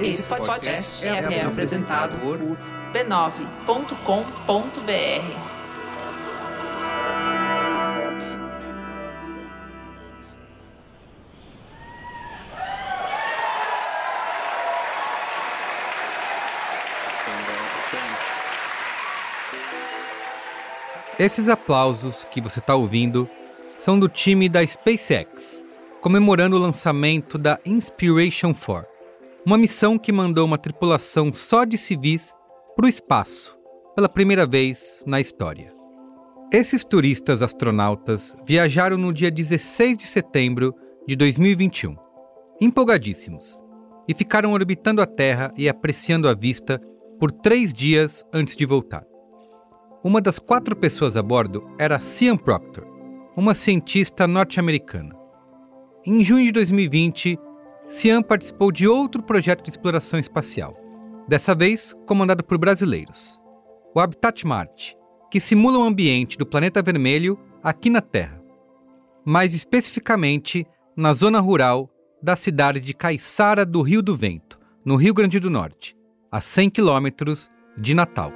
Esse 0.00 0.22
podcast 0.22 1.06
é, 1.06 1.08
é 1.08 1.44
apresentado 1.44 2.18
por 2.18 2.38
b9.com.br. 2.92 5.54
Esses 21.18 21.48
aplausos 21.48 22.26
que 22.30 22.40
você 22.40 22.58
está 22.58 22.74
ouvindo 22.74 23.28
são 23.78 23.98
do 23.98 24.08
time 24.08 24.48
da 24.48 24.66
SpaceX, 24.66 25.62
comemorando 26.04 26.54
o 26.54 26.58
lançamento 26.58 27.38
da 27.38 27.58
Inspiration 27.64 28.52
4, 28.52 28.86
uma 29.46 29.56
missão 29.56 29.98
que 29.98 30.12
mandou 30.12 30.44
uma 30.44 30.58
tripulação 30.58 31.32
só 31.32 31.64
de 31.64 31.78
civis 31.78 32.30
para 32.76 32.84
o 32.84 32.88
espaço, 32.88 33.56
pela 33.96 34.06
primeira 34.06 34.46
vez 34.46 35.02
na 35.06 35.18
história. 35.18 35.72
Esses 36.52 36.84
turistas 36.84 37.40
astronautas 37.40 38.36
viajaram 38.44 38.98
no 38.98 39.14
dia 39.14 39.30
16 39.30 39.96
de 39.96 40.06
setembro 40.06 40.74
de 41.08 41.16
2021, 41.16 41.96
empolgadíssimos, 42.60 43.62
e 44.06 44.12
ficaram 44.12 44.52
orbitando 44.52 45.00
a 45.00 45.06
Terra 45.06 45.54
e 45.56 45.70
apreciando 45.70 46.28
a 46.28 46.34
vista 46.34 46.78
por 47.18 47.32
três 47.32 47.72
dias 47.72 48.22
antes 48.30 48.56
de 48.56 48.66
voltar. 48.66 49.06
Uma 50.04 50.20
das 50.20 50.38
quatro 50.38 50.76
pessoas 50.76 51.16
a 51.16 51.22
bordo 51.22 51.66
era 51.78 51.98
Cian 51.98 52.36
Proctor, 52.36 52.86
uma 53.34 53.54
cientista 53.54 54.28
norte-americana. 54.28 55.23
Em 56.06 56.22
junho 56.22 56.44
de 56.44 56.52
2020, 56.52 57.38
Cian 57.88 58.22
participou 58.22 58.70
de 58.70 58.86
outro 58.86 59.22
projeto 59.22 59.64
de 59.64 59.70
exploração 59.70 60.20
espacial, 60.20 60.76
dessa 61.26 61.54
vez 61.54 61.94
comandado 62.06 62.44
por 62.44 62.58
brasileiros, 62.58 63.40
o 63.94 63.98
Habitat 63.98 64.46
Marte, 64.46 64.98
que 65.30 65.40
simula 65.40 65.78
o 65.78 65.82
ambiente 65.82 66.36
do 66.36 66.44
planeta 66.44 66.82
vermelho 66.82 67.38
aqui 67.62 67.88
na 67.88 68.02
Terra, 68.02 68.38
mais 69.24 69.54
especificamente 69.54 70.66
na 70.94 71.14
zona 71.14 71.40
rural 71.40 71.88
da 72.22 72.36
cidade 72.36 72.80
de 72.80 72.92
Caiçara 72.92 73.64
do 73.64 73.80
Rio 73.80 74.02
do 74.02 74.14
Vento, 74.14 74.58
no 74.84 74.96
Rio 74.96 75.14
Grande 75.14 75.40
do 75.40 75.48
Norte, 75.48 75.96
a 76.30 76.38
100 76.38 76.68
quilômetros 76.68 77.50
de 77.78 77.94
Natal. 77.94 78.30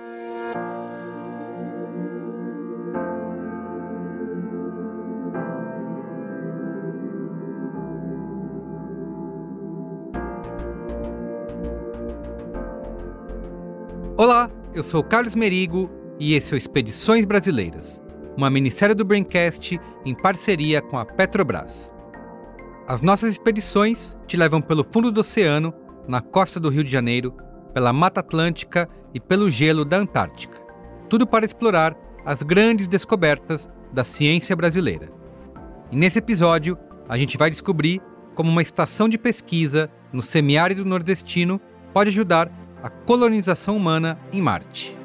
Eu 14.78 14.84
sou 14.84 15.02
Carlos 15.02 15.34
Merigo 15.34 15.90
e 16.20 16.34
esse 16.34 16.52
é 16.52 16.54
o 16.54 16.56
Expedições 16.56 17.26
Brasileiras, 17.26 18.00
uma 18.36 18.48
minissérie 18.48 18.94
do 18.94 19.04
Braincast 19.04 19.76
em 20.04 20.14
parceria 20.14 20.80
com 20.80 20.96
a 20.96 21.04
Petrobras. 21.04 21.90
As 22.86 23.02
nossas 23.02 23.32
expedições 23.32 24.16
te 24.28 24.36
levam 24.36 24.60
pelo 24.60 24.86
fundo 24.88 25.10
do 25.10 25.20
oceano, 25.20 25.74
na 26.06 26.20
costa 26.20 26.60
do 26.60 26.68
Rio 26.68 26.84
de 26.84 26.92
Janeiro, 26.92 27.34
pela 27.74 27.92
Mata 27.92 28.20
Atlântica 28.20 28.88
e 29.12 29.18
pelo 29.18 29.50
gelo 29.50 29.84
da 29.84 29.96
Antártica. 29.96 30.62
Tudo 31.08 31.26
para 31.26 31.44
explorar 31.44 31.96
as 32.24 32.44
grandes 32.44 32.86
descobertas 32.86 33.68
da 33.92 34.04
ciência 34.04 34.54
brasileira. 34.54 35.10
E 35.90 35.96
nesse 35.96 36.20
episódio, 36.20 36.78
a 37.08 37.18
gente 37.18 37.36
vai 37.36 37.50
descobrir 37.50 38.00
como 38.36 38.48
uma 38.48 38.62
estação 38.62 39.08
de 39.08 39.18
pesquisa 39.18 39.90
no 40.12 40.22
semiárido 40.22 40.84
nordestino 40.84 41.60
pode 41.92 42.10
ajudar 42.10 42.48
a 42.82 42.88
colonização 42.88 43.76
humana 43.76 44.18
em 44.32 44.40
Marte. 44.40 44.96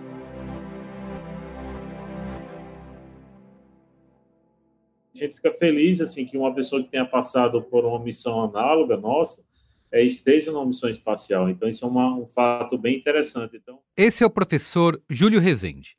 A 5.14 5.18
gente 5.18 5.36
fica 5.36 5.52
feliz 5.54 6.02
assim 6.02 6.26
que 6.26 6.38
uma 6.38 6.54
pessoa 6.54 6.84
que 6.84 6.90
tenha 6.90 7.06
passado 7.06 7.62
por 7.62 7.86
uma 7.86 8.00
missão 8.00 8.44
análoga 8.44 8.98
nossa 8.98 9.44
é, 9.92 10.04
esteja 10.04 10.52
numa 10.52 10.66
missão 10.66 10.90
espacial. 10.90 11.50
Então 11.50 11.68
isso 11.68 11.86
é 11.86 11.88
uma, 11.88 12.16
um 12.16 12.26
fato 12.26 12.78
bem 12.78 12.98
interessante. 12.98 13.58
Então 13.58 13.80
esse 13.98 14.24
é 14.24 14.26
o 14.26 14.30
professor 14.30 15.02
Júlio 15.10 15.40
Rezende. 15.40 15.96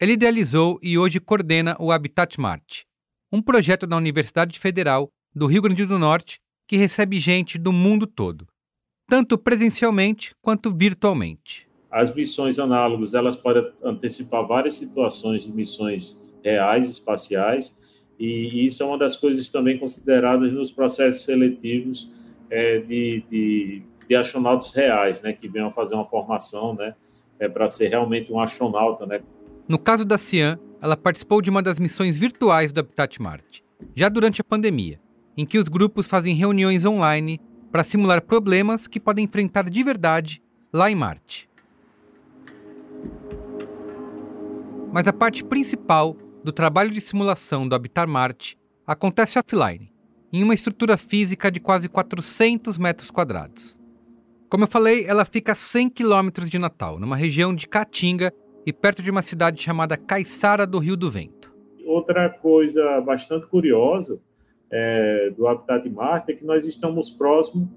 Ele 0.00 0.12
idealizou 0.12 0.78
e 0.82 0.98
hoje 0.98 1.20
coordena 1.20 1.76
o 1.78 1.92
Habitat 1.92 2.40
Marte, 2.40 2.86
um 3.30 3.40
projeto 3.40 3.86
da 3.86 3.96
Universidade 3.96 4.58
Federal 4.58 5.10
do 5.34 5.46
Rio 5.46 5.62
Grande 5.62 5.86
do 5.86 5.98
Norte 5.98 6.40
que 6.66 6.76
recebe 6.76 7.20
gente 7.20 7.58
do 7.58 7.72
mundo 7.72 8.06
todo 8.06 8.46
tanto 9.12 9.36
presencialmente 9.36 10.34
quanto 10.40 10.74
virtualmente. 10.74 11.68
As 11.90 12.14
missões 12.14 12.58
análogas 12.58 13.12
elas 13.12 13.36
podem 13.36 13.70
antecipar 13.84 14.46
várias 14.46 14.72
situações 14.72 15.44
de 15.44 15.52
missões 15.52 16.32
reais 16.42 16.88
espaciais 16.88 17.78
e 18.18 18.64
isso 18.64 18.82
é 18.82 18.86
uma 18.86 18.96
das 18.96 19.14
coisas 19.14 19.50
também 19.50 19.78
consideradas 19.78 20.50
nos 20.50 20.72
processos 20.72 21.24
seletivos 21.24 22.10
é, 22.48 22.78
de, 22.78 23.22
de, 23.30 23.82
de, 24.08 24.16
astronautas 24.16 24.72
reais, 24.72 25.20
né, 25.20 25.34
que 25.34 25.46
venham 25.46 25.70
fazer 25.70 25.94
uma 25.94 26.08
formação, 26.08 26.74
né, 26.74 26.94
é 27.38 27.50
para 27.50 27.68
ser 27.68 27.88
realmente 27.88 28.32
um 28.32 28.40
astronauta, 28.40 29.04
né. 29.04 29.20
No 29.68 29.78
caso 29.78 30.06
da 30.06 30.16
Cian, 30.16 30.58
ela 30.80 30.96
participou 30.96 31.42
de 31.42 31.50
uma 31.50 31.62
das 31.62 31.78
missões 31.78 32.16
virtuais 32.16 32.72
do 32.72 32.80
Habitat 32.80 33.20
Marte, 33.20 33.62
já 33.94 34.08
durante 34.08 34.40
a 34.40 34.44
pandemia, 34.44 34.98
em 35.36 35.44
que 35.44 35.58
os 35.58 35.68
grupos 35.68 36.08
fazem 36.08 36.34
reuniões 36.34 36.86
online 36.86 37.38
para 37.72 37.82
simular 37.82 38.20
problemas 38.20 38.86
que 38.86 39.00
podem 39.00 39.24
enfrentar 39.24 39.68
de 39.70 39.82
verdade 39.82 40.42
lá 40.70 40.90
em 40.90 40.94
Marte. 40.94 41.48
Mas 44.92 45.08
a 45.08 45.12
parte 45.12 45.42
principal 45.42 46.14
do 46.44 46.52
trabalho 46.52 46.90
de 46.90 47.00
simulação 47.00 47.66
do 47.66 47.74
Habitar 47.74 48.06
Marte 48.06 48.58
acontece 48.86 49.38
offline, 49.38 49.90
em 50.30 50.42
uma 50.42 50.52
estrutura 50.52 50.98
física 50.98 51.50
de 51.50 51.58
quase 51.58 51.88
400 51.88 52.76
metros 52.76 53.10
quadrados. 53.10 53.78
Como 54.50 54.64
eu 54.64 54.68
falei, 54.68 55.06
ela 55.06 55.24
fica 55.24 55.52
a 55.52 55.54
100 55.54 55.88
quilômetros 55.88 56.50
de 56.50 56.58
Natal, 56.58 57.00
numa 57.00 57.16
região 57.16 57.54
de 57.54 57.66
Caatinga 57.66 58.34
e 58.66 58.72
perto 58.72 59.02
de 59.02 59.10
uma 59.10 59.22
cidade 59.22 59.62
chamada 59.62 59.96
Caiçara 59.96 60.66
do 60.66 60.78
Rio 60.78 60.96
do 60.96 61.10
Vento. 61.10 61.50
Outra 61.86 62.28
coisa 62.28 63.00
bastante 63.00 63.46
curiosa 63.46 64.20
é, 64.72 65.30
do 65.36 65.46
Habitat 65.46 65.88
Marte 65.90 66.32
é 66.32 66.34
que 66.34 66.44
nós 66.44 66.64
estamos 66.64 67.10
próximo, 67.10 67.70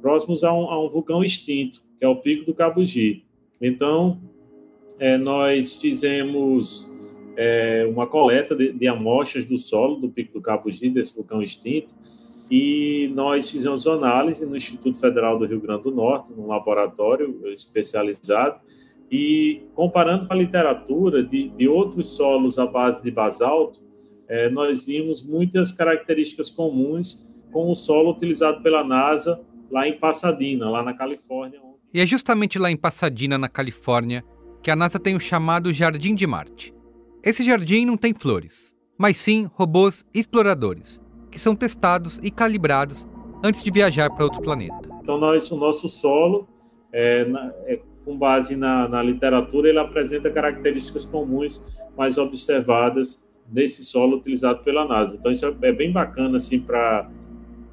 próximos 0.00 0.44
a 0.44 0.52
um, 0.52 0.70
a 0.70 0.82
um, 0.82 0.88
vulcão 0.88 1.24
extinto, 1.24 1.82
que 1.98 2.04
é 2.04 2.08
o 2.08 2.16
Pico 2.16 2.46
do 2.46 2.54
Cabugi. 2.54 3.24
Então, 3.60 4.20
é, 4.98 5.18
nós 5.18 5.76
fizemos 5.76 6.88
é, 7.36 7.84
uma 7.92 8.06
coleta 8.06 8.54
de, 8.54 8.72
de, 8.72 8.86
amostras 8.86 9.44
do 9.44 9.58
solo 9.58 9.96
do 9.96 10.08
Pico 10.08 10.34
do 10.34 10.40
Cabugi, 10.40 10.88
desse 10.88 11.16
vulcão 11.16 11.42
extinto, 11.42 11.92
e 12.48 13.10
nós 13.14 13.50
fizemos 13.50 13.86
análise 13.86 14.46
no 14.46 14.56
Instituto 14.56 14.98
Federal 14.98 15.38
do 15.38 15.44
Rio 15.44 15.60
Grande 15.60 15.82
do 15.82 15.90
Norte, 15.90 16.32
num 16.32 16.46
laboratório 16.46 17.42
especializado, 17.48 18.60
e 19.10 19.62
comparando 19.74 20.26
com 20.26 20.32
a 20.32 20.36
literatura 20.36 21.22
de, 21.22 21.48
de 21.48 21.68
outros 21.68 22.14
solos 22.14 22.58
à 22.58 22.66
base 22.66 23.02
de 23.02 23.10
basalto, 23.10 23.80
é, 24.30 24.48
nós 24.48 24.84
vimos 24.84 25.24
muitas 25.24 25.72
características 25.72 26.48
comuns 26.48 27.28
com 27.50 27.72
o 27.72 27.74
solo 27.74 28.12
utilizado 28.12 28.62
pela 28.62 28.84
NASA 28.84 29.44
lá 29.68 29.88
em 29.88 29.98
Pasadena, 29.98 30.70
lá 30.70 30.84
na 30.84 30.94
Califórnia. 30.94 31.60
E 31.92 32.00
é 32.00 32.06
justamente 32.06 32.56
lá 32.56 32.70
em 32.70 32.76
Pasadena, 32.76 33.36
na 33.36 33.48
Califórnia, 33.48 34.24
que 34.62 34.70
a 34.70 34.76
NASA 34.76 35.00
tem 35.00 35.16
o 35.16 35.20
chamado 35.20 35.72
Jardim 35.72 36.14
de 36.14 36.28
Marte. 36.28 36.72
Esse 37.24 37.42
jardim 37.42 37.84
não 37.84 37.96
tem 37.96 38.14
flores, 38.14 38.72
mas 38.96 39.18
sim 39.18 39.50
robôs 39.52 40.06
exploradores, 40.14 41.02
que 41.28 41.40
são 41.40 41.56
testados 41.56 42.18
e 42.22 42.30
calibrados 42.30 43.08
antes 43.42 43.64
de 43.64 43.70
viajar 43.70 44.10
para 44.10 44.24
outro 44.24 44.40
planeta. 44.40 44.88
Então, 45.02 45.18
nós, 45.18 45.50
o 45.50 45.56
nosso 45.56 45.88
solo, 45.88 46.48
é, 46.92 47.26
é, 47.66 47.80
com 48.04 48.16
base 48.16 48.54
na, 48.54 48.88
na 48.88 49.02
literatura, 49.02 49.68
ele 49.68 49.78
apresenta 49.80 50.30
características 50.30 51.04
comuns, 51.04 51.60
mais 51.96 52.16
observadas 52.16 53.28
desse 53.50 53.84
solo 53.84 54.16
utilizado 54.16 54.62
pela 54.62 54.86
NASA. 54.86 55.16
Então 55.16 55.30
isso 55.30 55.44
é 55.46 55.72
bem 55.72 55.92
bacana 55.92 56.36
assim 56.36 56.60
para 56.60 57.10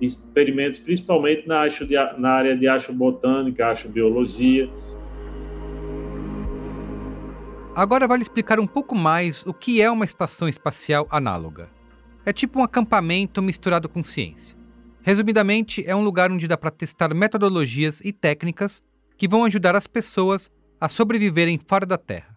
experimentos, 0.02 0.80
principalmente 0.80 1.48
na, 1.48 1.68
de, 1.68 1.96
na 2.18 2.30
área 2.30 2.58
de 2.58 2.68
astrobotânica, 2.68 3.68
astrobiologia. 3.68 4.70
Agora 7.76 8.08
vale 8.08 8.24
explicar 8.24 8.60
um 8.60 8.68
pouco 8.68 8.96
mais 8.96 9.46
o 9.46 9.54
que 9.54 9.82
é 9.82 9.90
uma 9.90 10.06
estação 10.06 10.50
espacial 10.50 11.08
análoga. 11.12 11.70
É 12.26 12.34
tipo 12.34 12.60
um 12.60 12.64
acampamento 12.64 13.42
misturado 13.42 13.88
com 13.88 14.04
ciência. 14.04 14.58
Resumidamente, 15.02 15.84
é 15.88 15.96
um 15.96 16.04
lugar 16.04 16.32
onde 16.32 16.48
dá 16.48 16.58
para 16.58 16.72
testar 16.72 17.14
metodologias 17.14 18.02
e 18.02 18.12
técnicas 18.12 18.84
que 19.18 19.28
vão 19.28 19.46
ajudar 19.46 19.76
as 19.76 19.88
pessoas 19.88 20.52
a 20.82 20.90
sobreviverem 20.90 21.60
fora 21.66 21.86
da 21.86 21.98
Terra. 21.98 22.37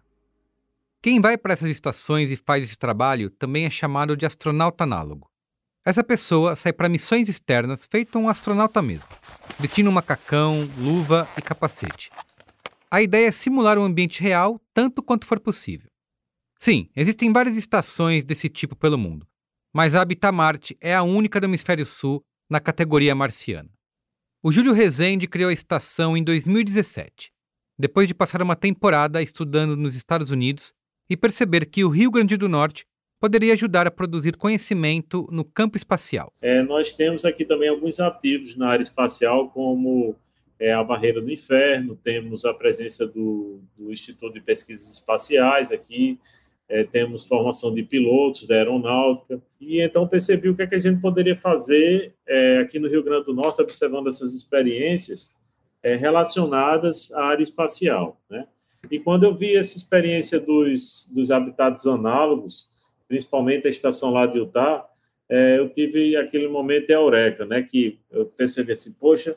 Quem 1.03 1.19
vai 1.19 1.35
para 1.35 1.53
essas 1.53 1.71
estações 1.71 2.29
e 2.29 2.35
faz 2.35 2.63
esse 2.63 2.77
trabalho 2.77 3.31
também 3.31 3.65
é 3.65 3.71
chamado 3.71 4.15
de 4.15 4.23
astronauta 4.23 4.83
análogo. 4.83 5.31
Essa 5.83 6.03
pessoa 6.03 6.55
sai 6.55 6.71
para 6.71 6.87
missões 6.87 7.27
externas 7.27 7.87
feito 7.87 8.19
um 8.19 8.29
astronauta 8.29 8.83
mesmo, 8.83 9.09
vestindo 9.59 9.89
um 9.89 9.93
macacão, 9.93 10.69
luva 10.77 11.27
e 11.35 11.41
capacete. 11.41 12.11
A 12.91 13.01
ideia 13.01 13.29
é 13.29 13.31
simular 13.31 13.79
um 13.79 13.83
ambiente 13.83 14.21
real 14.21 14.61
tanto 14.75 15.01
quanto 15.01 15.25
for 15.25 15.39
possível. 15.39 15.89
Sim, 16.59 16.87
existem 16.95 17.33
várias 17.33 17.57
estações 17.57 18.23
desse 18.23 18.47
tipo 18.47 18.75
pelo 18.75 18.95
mundo, 18.95 19.27
mas 19.73 19.95
a 19.95 20.01
Habitat 20.01 20.31
Marte 20.31 20.77
é 20.79 20.93
a 20.93 21.01
única 21.01 21.39
do 21.39 21.47
hemisfério 21.47 21.83
sul 21.83 22.23
na 22.47 22.59
categoria 22.59 23.15
marciana. 23.15 23.71
O 24.43 24.51
Júlio 24.51 24.71
Rezende 24.71 25.27
criou 25.27 25.49
a 25.49 25.53
estação 25.53 26.15
em 26.15 26.23
2017, 26.23 27.31
depois 27.75 28.07
de 28.07 28.13
passar 28.13 28.43
uma 28.43 28.55
temporada 28.55 29.19
estudando 29.23 29.75
nos 29.75 29.95
Estados 29.95 30.29
Unidos 30.29 30.75
e 31.11 31.17
perceber 31.17 31.65
que 31.65 31.83
o 31.83 31.89
Rio 31.89 32.09
Grande 32.09 32.37
do 32.37 32.47
Norte 32.47 32.85
poderia 33.19 33.51
ajudar 33.51 33.85
a 33.85 33.91
produzir 33.91 34.37
conhecimento 34.37 35.27
no 35.29 35.43
campo 35.43 35.75
espacial. 35.75 36.31
É, 36.41 36.63
nós 36.63 36.93
temos 36.93 37.25
aqui 37.25 37.43
também 37.43 37.67
alguns 37.67 37.99
ativos 37.99 38.55
na 38.55 38.69
área 38.69 38.81
espacial, 38.81 39.49
como 39.49 40.15
é, 40.57 40.71
a 40.71 40.81
Barreira 40.81 41.19
do 41.19 41.29
Inferno, 41.29 41.99
temos 42.01 42.45
a 42.45 42.53
presença 42.53 43.05
do, 43.05 43.59
do 43.77 43.91
Instituto 43.91 44.35
de 44.35 44.39
Pesquisas 44.39 44.89
Espaciais 44.89 45.69
aqui, 45.69 46.17
é, 46.69 46.85
temos 46.85 47.27
formação 47.27 47.73
de 47.73 47.83
pilotos 47.83 48.47
da 48.47 48.55
aeronáutica, 48.55 49.41
e 49.59 49.81
então 49.81 50.07
percebi 50.07 50.47
o 50.47 50.55
que, 50.55 50.61
é 50.61 50.67
que 50.67 50.75
a 50.75 50.79
gente 50.79 51.01
poderia 51.01 51.35
fazer 51.35 52.15
é, 52.25 52.59
aqui 52.59 52.79
no 52.79 52.87
Rio 52.87 53.03
Grande 53.03 53.25
do 53.25 53.33
Norte, 53.33 53.61
observando 53.61 54.07
essas 54.07 54.33
experiências 54.33 55.35
é, 55.83 55.97
relacionadas 55.97 57.11
à 57.11 57.25
área 57.25 57.43
espacial. 57.43 58.17
Né? 58.29 58.47
E 58.89 58.99
quando 58.99 59.23
eu 59.23 59.35
vi 59.35 59.55
essa 59.55 59.77
experiência 59.77 60.39
dos, 60.39 61.09
dos 61.13 61.29
habitats 61.29 61.85
análogos, 61.85 62.69
principalmente 63.07 63.67
a 63.67 63.69
estação 63.69 64.11
lá 64.11 64.25
de 64.25 64.39
Utah, 64.39 64.85
é, 65.29 65.59
eu 65.59 65.69
tive 65.69 66.17
aquele 66.17 66.47
momento 66.47 66.89
eureka, 66.89 67.45
né, 67.45 67.61
que 67.61 67.99
eu 68.11 68.25
percebi 68.25 68.71
assim, 68.71 68.93
poxa, 68.93 69.35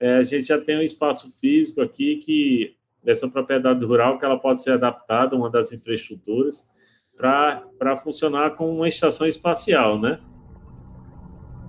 é, 0.00 0.14
a 0.14 0.22
gente 0.22 0.44
já 0.44 0.60
tem 0.60 0.78
um 0.78 0.82
espaço 0.82 1.38
físico 1.38 1.80
aqui 1.80 2.16
que 2.16 2.74
essa 3.06 3.28
propriedade 3.28 3.84
rural 3.84 4.18
que 4.18 4.24
ela 4.24 4.38
pode 4.38 4.62
ser 4.62 4.72
adaptada, 4.72 5.36
uma 5.36 5.48
das 5.48 5.72
infraestruturas, 5.72 6.66
para 7.16 7.96
funcionar 7.96 8.50
como 8.50 8.74
uma 8.74 8.88
estação 8.88 9.26
espacial, 9.26 9.98
né? 9.98 10.20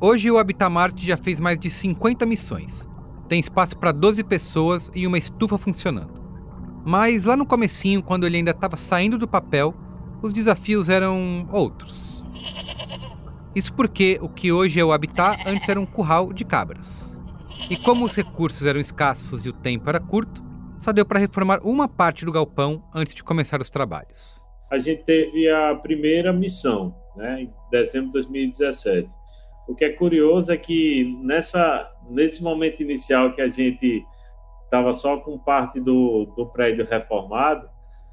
Hoje 0.02 0.30
o 0.30 0.38
Habitat 0.38 0.70
Marte 0.72 1.06
já 1.06 1.18
fez 1.18 1.40
mais 1.40 1.60
de 1.60 1.70
50 1.70 2.26
missões. 2.26 2.88
Tem 3.28 3.40
espaço 3.40 3.78
para 3.78 3.92
12 3.92 4.24
pessoas 4.24 4.92
e 4.96 5.06
uma 5.06 5.18
estufa 5.18 5.58
funcionando. 5.58 6.19
Mas 6.86 7.26
lá 7.26 7.36
no 7.36 7.46
comecinho, 7.46 8.02
quando 8.02 8.26
ele 8.26 8.38
ainda 8.38 8.52
estava 8.52 8.78
saindo 8.78 9.18
do 9.18 9.28
papel, 9.28 9.74
os 10.22 10.34
desafios 10.34 10.90
eram 10.90 11.48
outros. 11.52 12.26
Isso 13.56 13.74
porque 13.74 14.20
o 14.22 14.30
que 14.30 14.52
hoje 14.52 14.80
é 14.80 14.86
o 14.86 14.92
Habitat 14.92 15.44
antes 15.48 15.68
era 15.68 15.80
um 15.80 15.86
curral 15.86 16.32
de 16.32 16.46
cabras. 16.46 17.20
E 17.70 17.78
como 17.78 18.06
os 18.06 18.16
recursos 18.16 18.66
eram 18.66 18.80
escassos 18.80 19.46
e 19.46 19.50
o 19.50 19.54
tempo 19.54 19.90
era 19.90 20.00
curto, 20.00 20.44
só 20.78 20.92
deu 20.92 21.06
para 21.06 21.20
reformar 21.20 21.60
uma 21.64 21.88
parte 21.88 22.26
do 22.26 22.32
galpão 22.32 22.84
antes 22.94 23.14
de 23.14 23.24
começar 23.24 23.60
os 23.60 23.70
trabalhos. 23.70 24.42
A 24.72 24.78
gente 24.78 25.04
teve 25.04 25.50
a 25.50 25.76
primeira 25.76 26.32
missão, 26.32 26.96
né, 27.16 27.42
em 27.42 27.54
dezembro 27.72 28.08
de 28.08 28.14
2017. 28.14 29.10
O 29.68 29.76
que 29.76 29.84
é 29.84 29.90
curioso 29.90 30.52
é 30.52 30.58
que 30.58 31.18
nessa, 31.22 31.90
nesse 32.10 32.42
momento 32.42 32.82
inicial 32.82 33.34
que 33.34 33.42
a 33.42 33.48
gente 33.48 34.04
estava 34.70 34.94
só 34.94 35.18
com 35.18 35.38
parte 35.38 35.80
do, 35.80 36.26
do 36.36 36.46
prédio 36.46 36.88
reformado, 36.88 37.68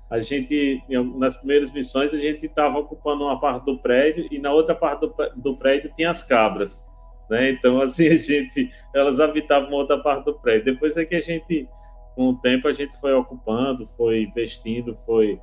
a 0.09 0.21
gente, 0.21 0.83
nas 1.17 1.35
primeiras 1.35 1.73
missões, 1.73 2.15
a 2.15 2.19
gente 2.19 2.47
estava 2.47 2.79
ocupando 2.79 3.25
uma 3.25 3.41
parte 3.41 3.65
do 3.67 3.79
prédio 3.79 4.27
e 4.31 4.39
na 4.39 4.53
outra 4.53 4.75
parte 4.75 5.01
do, 5.01 5.15
do 5.37 5.57
prédio 5.57 5.93
tinha 5.97 6.11
as 6.11 6.23
cabras, 6.23 6.87
né? 7.29 7.51
Então, 7.51 7.81
assim, 7.83 8.09
a 8.09 8.15
gente, 8.15 8.71
elas 8.95 9.19
habitavam 9.19 9.73
outra 9.73 9.99
parte 9.99 10.25
do 10.25 10.35
prédio. 10.35 10.73
Depois 10.73 10.97
é 10.97 11.05
que 11.05 11.17
a 11.17 11.21
gente 11.21 11.69
com 12.15 12.31
o 12.31 12.35
tempo 12.35 12.67
a 12.67 12.73
gente 12.73 12.99
foi 12.99 13.13
ocupando, 13.13 13.87
foi 13.87 14.23
investindo, 14.23 14.97
foi 15.05 15.39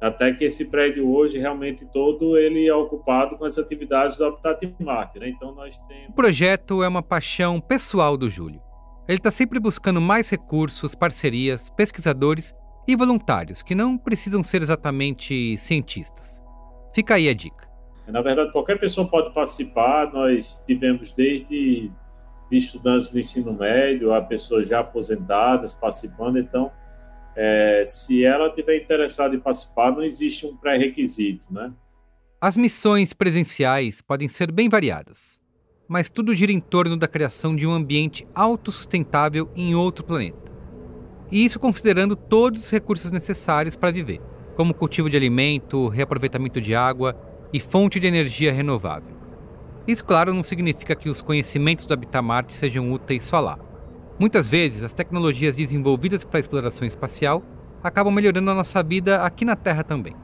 até 0.00 0.32
que 0.32 0.44
esse 0.44 0.68
prédio 0.68 1.08
hoje 1.08 1.38
realmente 1.38 1.86
todo 1.86 2.36
ele 2.36 2.66
é 2.66 2.74
ocupado 2.74 3.38
com 3.38 3.44
as 3.44 3.56
atividades 3.56 4.16
do 4.16 4.24
Habitat 4.24 4.74
Marte, 4.80 5.20
né? 5.20 5.28
Então 5.28 5.54
nós 5.54 5.78
temos 5.86 6.08
O 6.08 6.12
projeto 6.12 6.82
é 6.82 6.88
uma 6.88 7.02
paixão 7.02 7.60
pessoal 7.60 8.16
do 8.16 8.28
Júlio. 8.28 8.60
Ele 9.10 9.18
está 9.18 9.32
sempre 9.32 9.58
buscando 9.58 10.00
mais 10.00 10.30
recursos, 10.30 10.94
parcerias, 10.94 11.68
pesquisadores 11.68 12.54
e 12.86 12.94
voluntários 12.94 13.60
que 13.60 13.74
não 13.74 13.98
precisam 13.98 14.40
ser 14.40 14.62
exatamente 14.62 15.56
cientistas. 15.56 16.40
Fica 16.94 17.16
aí 17.16 17.28
a 17.28 17.34
dica. 17.34 17.68
Na 18.06 18.22
verdade, 18.22 18.52
qualquer 18.52 18.78
pessoa 18.78 19.08
pode 19.08 19.34
participar. 19.34 20.12
Nós 20.12 20.64
tivemos 20.64 21.12
desde 21.12 21.90
de 22.48 22.56
estudantes 22.56 23.10
do 23.10 23.18
ensino 23.18 23.52
médio 23.52 24.14
a 24.14 24.22
pessoas 24.22 24.68
já 24.68 24.78
aposentadas 24.78 25.74
participando. 25.74 26.38
Então, 26.38 26.70
é, 27.34 27.82
se 27.84 28.24
ela 28.24 28.48
tiver 28.54 28.76
interessada 28.76 29.34
em 29.34 29.40
participar, 29.40 29.90
não 29.90 30.04
existe 30.04 30.46
um 30.46 30.56
pré-requisito, 30.56 31.52
né? 31.52 31.72
As 32.40 32.56
missões 32.56 33.12
presenciais 33.12 34.00
podem 34.00 34.28
ser 34.28 34.52
bem 34.52 34.68
variadas, 34.68 35.40
mas 35.90 36.08
tudo 36.08 36.36
gira 36.36 36.52
em 36.52 36.60
torno 36.60 36.96
da 36.96 37.08
criação 37.08 37.56
de 37.56 37.66
um 37.66 37.72
ambiente 37.72 38.24
autossustentável 38.32 39.50
em 39.56 39.74
outro 39.74 40.04
planeta. 40.04 40.52
E 41.32 41.44
isso 41.44 41.58
considerando 41.58 42.14
todos 42.14 42.62
os 42.62 42.70
recursos 42.70 43.10
necessários 43.10 43.74
para 43.74 43.90
viver, 43.90 44.20
como 44.54 44.72
cultivo 44.72 45.10
de 45.10 45.16
alimento, 45.16 45.88
reaproveitamento 45.88 46.60
de 46.60 46.76
água 46.76 47.20
e 47.52 47.58
fonte 47.58 47.98
de 47.98 48.06
energia 48.06 48.52
renovável. 48.52 49.16
Isso, 49.84 50.04
claro, 50.04 50.32
não 50.32 50.44
significa 50.44 50.94
que 50.94 51.08
os 51.08 51.20
conhecimentos 51.20 51.86
do 51.86 51.92
Habitat 51.92 52.22
Marte 52.22 52.52
sejam 52.52 52.92
úteis 52.92 53.24
só 53.24 53.40
lá. 53.40 53.58
Muitas 54.16 54.48
vezes, 54.48 54.84
as 54.84 54.92
tecnologias 54.92 55.56
desenvolvidas 55.56 56.22
para 56.22 56.38
a 56.38 56.40
exploração 56.40 56.86
espacial 56.86 57.42
acabam 57.82 58.14
melhorando 58.14 58.48
a 58.48 58.54
nossa 58.54 58.80
vida 58.80 59.24
aqui 59.24 59.44
na 59.44 59.56
Terra 59.56 59.82
também. 59.82 60.14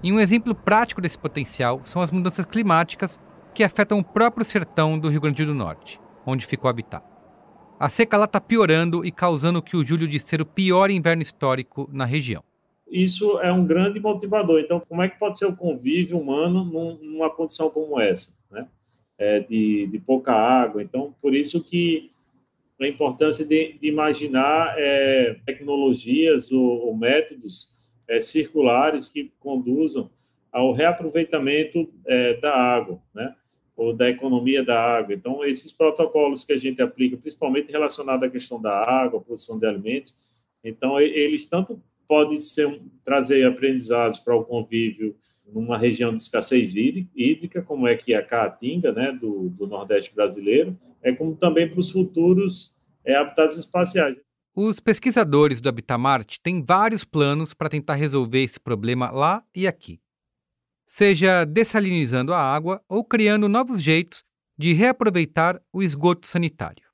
E 0.00 0.12
um 0.12 0.20
exemplo 0.20 0.54
prático 0.54 1.00
desse 1.00 1.18
potencial 1.18 1.80
são 1.82 2.00
as 2.00 2.12
mudanças 2.12 2.46
climáticas 2.46 3.18
que 3.54 3.64
afetam 3.64 3.98
o 3.98 4.04
próprio 4.04 4.44
sertão 4.44 4.98
do 4.98 5.08
Rio 5.08 5.20
Grande 5.20 5.44
do 5.44 5.54
Norte, 5.54 6.00
onde 6.26 6.46
fica 6.46 6.66
o 6.66 6.68
habitat. 6.68 7.04
A 7.78 7.88
seca 7.88 8.16
lá 8.16 8.24
está 8.24 8.40
piorando 8.40 9.04
e 9.04 9.10
causando 9.10 9.58
o 9.58 9.62
que 9.62 9.76
o 9.76 9.84
Júlio 9.84 10.06
diz 10.06 10.22
ser 10.22 10.40
o 10.40 10.46
pior 10.46 10.90
inverno 10.90 11.22
histórico 11.22 11.88
na 11.92 12.04
região. 12.04 12.42
Isso 12.88 13.40
é 13.40 13.52
um 13.52 13.66
grande 13.66 13.98
motivador. 13.98 14.60
Então, 14.60 14.80
como 14.80 15.02
é 15.02 15.08
que 15.08 15.18
pode 15.18 15.38
ser 15.38 15.46
o 15.46 15.56
convívio 15.56 16.18
humano 16.18 16.64
numa 17.02 17.30
condição 17.30 17.70
como 17.70 18.00
essa? 18.00 18.38
Né? 18.50 18.66
é, 19.22 19.38
de, 19.38 19.86
de, 19.86 19.98
pouca 20.00 20.32
água. 20.32 20.82
Então, 20.82 21.14
por 21.22 21.32
isso 21.32 21.62
que 21.62 22.10
a 22.80 22.86
importância 22.88 23.44
de, 23.44 23.74
de 23.74 23.86
imaginar 23.86 24.74
é, 24.76 25.36
tecnologias 25.46 26.50
ou, 26.50 26.86
ou 26.86 26.96
métodos 26.96 27.68
é, 28.08 28.18
circulares 28.18 29.08
que 29.08 29.32
conduzam 29.38 30.10
ao 30.50 30.72
reaproveitamento 30.72 31.88
é, 32.04 32.34
da 32.40 32.52
água, 32.52 33.00
né? 33.14 33.34
Ou 33.82 33.92
da 33.92 34.08
economia 34.08 34.64
da 34.64 34.80
água. 34.80 35.14
Então, 35.14 35.44
esses 35.44 35.72
protocolos 35.72 36.44
que 36.44 36.52
a 36.52 36.56
gente 36.56 36.80
aplica, 36.80 37.16
principalmente 37.16 37.70
relacionados 37.70 38.22
à 38.26 38.30
questão 38.30 38.60
da 38.60 38.72
água, 38.72 39.20
produção 39.20 39.58
de 39.58 39.66
alimentos, 39.66 40.16
então, 40.64 41.00
eles 41.00 41.46
tanto 41.46 41.82
podem 42.06 42.38
ser, 42.38 42.80
trazer 43.04 43.44
aprendizados 43.44 44.18
para 44.18 44.36
o 44.36 44.44
convívio 44.44 45.16
numa 45.52 45.76
região 45.76 46.14
de 46.14 46.20
escassez 46.22 46.76
hídrica, 46.76 47.62
como 47.62 47.86
é 47.86 47.96
que 47.96 48.14
é 48.14 48.16
a 48.16 48.24
Caatinga, 48.24 48.92
né, 48.92 49.12
do, 49.12 49.50
do 49.50 49.66
Nordeste 49.66 50.14
brasileiro, 50.14 50.78
é 51.02 51.12
como 51.12 51.34
também 51.34 51.68
para 51.68 51.80
os 51.80 51.90
futuros 51.90 52.72
é, 53.04 53.16
habitats 53.16 53.58
espaciais. 53.58 54.20
Os 54.54 54.78
pesquisadores 54.78 55.60
do 55.60 55.68
Habitat 55.68 55.98
Marte 55.98 56.40
têm 56.40 56.62
vários 56.62 57.04
planos 57.04 57.52
para 57.52 57.68
tentar 57.68 57.94
resolver 57.94 58.42
esse 58.42 58.60
problema 58.60 59.10
lá 59.10 59.42
e 59.54 59.66
aqui. 59.66 59.98
Seja 60.94 61.46
dessalinizando 61.46 62.34
a 62.34 62.38
água 62.38 62.82
ou 62.86 63.02
criando 63.02 63.48
novos 63.48 63.80
jeitos 63.80 64.22
de 64.58 64.74
reaproveitar 64.74 65.58
o 65.72 65.82
esgoto 65.82 66.26
sanitário. 66.26 66.84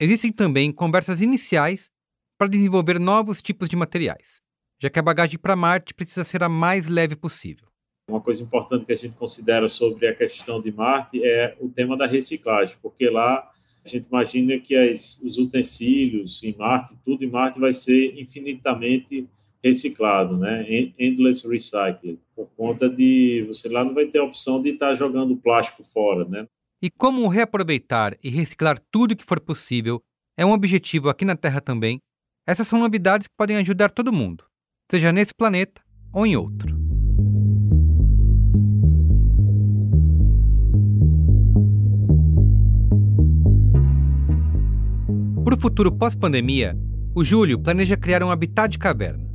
Existem 0.00 0.32
também 0.32 0.72
conversas 0.72 1.22
iniciais 1.22 1.88
para 2.36 2.48
desenvolver 2.48 2.98
novos 2.98 3.40
tipos 3.40 3.68
de 3.68 3.76
materiais, 3.76 4.42
já 4.82 4.90
que 4.90 4.98
a 4.98 5.02
bagagem 5.02 5.38
para 5.38 5.54
Marte 5.54 5.94
precisa 5.94 6.24
ser 6.24 6.42
a 6.42 6.48
mais 6.48 6.88
leve 6.88 7.14
possível. 7.14 7.68
Uma 8.10 8.20
coisa 8.20 8.42
importante 8.42 8.86
que 8.86 8.92
a 8.92 8.96
gente 8.96 9.14
considera 9.14 9.68
sobre 9.68 10.08
a 10.08 10.16
questão 10.16 10.60
de 10.60 10.72
Marte 10.72 11.24
é 11.24 11.56
o 11.60 11.68
tema 11.68 11.96
da 11.96 12.06
reciclagem, 12.06 12.76
porque 12.82 13.08
lá 13.08 13.48
a 13.84 13.88
gente 13.88 14.08
imagina 14.08 14.58
que 14.58 14.74
as, 14.74 15.16
os 15.22 15.38
utensílios 15.38 16.42
em 16.42 16.56
Marte, 16.56 16.98
tudo 17.04 17.22
em 17.22 17.30
Marte 17.30 17.60
vai 17.60 17.72
ser 17.72 18.18
infinitamente 18.18 19.28
reciclado, 19.62 20.36
né? 20.36 20.66
Endless 20.98 21.46
recycling, 21.48 22.18
por 22.34 22.48
conta 22.56 22.88
de 22.88 23.44
você 23.48 23.68
lá 23.68 23.84
não 23.84 23.94
vai 23.94 24.06
ter 24.06 24.18
a 24.18 24.24
opção 24.24 24.62
de 24.62 24.70
estar 24.70 24.94
jogando 24.94 25.36
plástico 25.36 25.82
fora, 25.82 26.24
né? 26.24 26.46
E 26.82 26.90
como 26.90 27.26
reaproveitar 27.28 28.16
e 28.22 28.30
reciclar 28.30 28.78
tudo 28.90 29.16
que 29.16 29.24
for 29.24 29.40
possível 29.40 30.00
é 30.36 30.46
um 30.46 30.52
objetivo 30.52 31.08
aqui 31.08 31.24
na 31.24 31.34
Terra 31.34 31.60
também. 31.60 31.98
Essas 32.46 32.68
são 32.68 32.78
novidades 32.78 33.26
que 33.26 33.34
podem 33.36 33.56
ajudar 33.56 33.90
todo 33.90 34.12
mundo, 34.12 34.44
seja 34.90 35.12
nesse 35.12 35.34
planeta 35.34 35.82
ou 36.12 36.24
em 36.24 36.36
outro. 36.36 36.78
o 45.58 45.60
futuro 45.60 45.90
pós-pandemia, 45.90 46.78
o 47.12 47.24
Júlio 47.24 47.58
planeja 47.58 47.96
criar 47.96 48.22
um 48.22 48.30
habitat 48.30 48.70
de 48.70 48.78
caverna, 48.78 49.27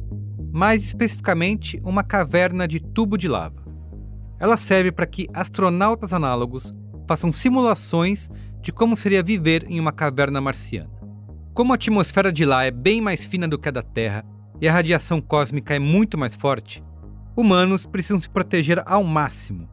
mais 0.54 0.86
especificamente 0.86 1.82
uma 1.84 2.04
caverna 2.04 2.68
de 2.68 2.80
tubo 2.80 3.18
de 3.18 3.28
lava. 3.28 3.66
Ela 4.40 4.56
serve 4.56 4.92
para 4.92 5.08
que 5.08 5.28
astronautas 5.34 6.14
análogos 6.14 6.76
façam 7.08 7.32
simulações 7.32 8.30
de 8.62 8.72
como 8.72 8.96
seria 8.96 9.24
viver 9.24 9.66
em 9.68 9.80
uma 9.80 9.92
caverna 9.92 10.40
marciana. 10.40 10.92
Como 11.56 11.72
a 11.72 11.76
atmosfera 11.76 12.32
de 12.32 12.46
lá 12.46 12.66
é 12.66 12.70
bem 12.70 13.02
mais 13.02 13.26
fina 13.26 13.48
do 13.48 13.58
que 13.58 13.68
a 13.68 13.72
da 13.72 13.82
Terra 13.82 14.24
e 14.62 14.68
a 14.68 14.72
radiação 14.72 15.20
cósmica 15.20 15.74
é 15.74 15.80
muito 15.80 16.20
mais 16.20 16.36
forte, 16.36 16.84
humanos 17.36 17.88
precisam 17.88 18.22
se 18.22 18.30
proteger 18.30 18.80
ao 18.86 19.04
máximo. 19.04 19.68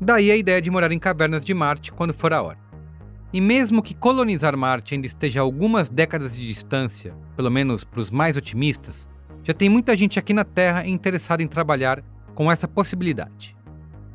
Daí 0.00 0.30
a 0.30 0.36
ideia 0.36 0.62
de 0.62 0.70
morar 0.70 0.92
em 0.92 0.98
cavernas 0.98 1.44
de 1.44 1.52
Marte 1.52 1.90
quando 1.90 2.14
for 2.14 2.32
a 2.32 2.40
hora. 2.40 2.58
E 3.32 3.40
mesmo 3.40 3.82
que 3.82 3.94
colonizar 3.94 4.56
Marte 4.56 4.94
ainda 4.94 5.08
esteja 5.08 5.40
a 5.40 5.42
algumas 5.42 5.90
décadas 5.90 6.36
de 6.36 6.46
distância, 6.46 7.16
pelo 7.34 7.50
menos 7.50 7.82
para 7.82 8.00
os 8.00 8.12
mais 8.12 8.36
otimistas, 8.36 9.08
já 9.42 9.54
tem 9.54 9.68
muita 9.68 9.96
gente 9.96 10.18
aqui 10.18 10.32
na 10.32 10.44
Terra 10.44 10.86
interessada 10.86 11.42
em 11.42 11.48
trabalhar 11.48 12.02
com 12.34 12.50
essa 12.50 12.68
possibilidade. 12.68 13.56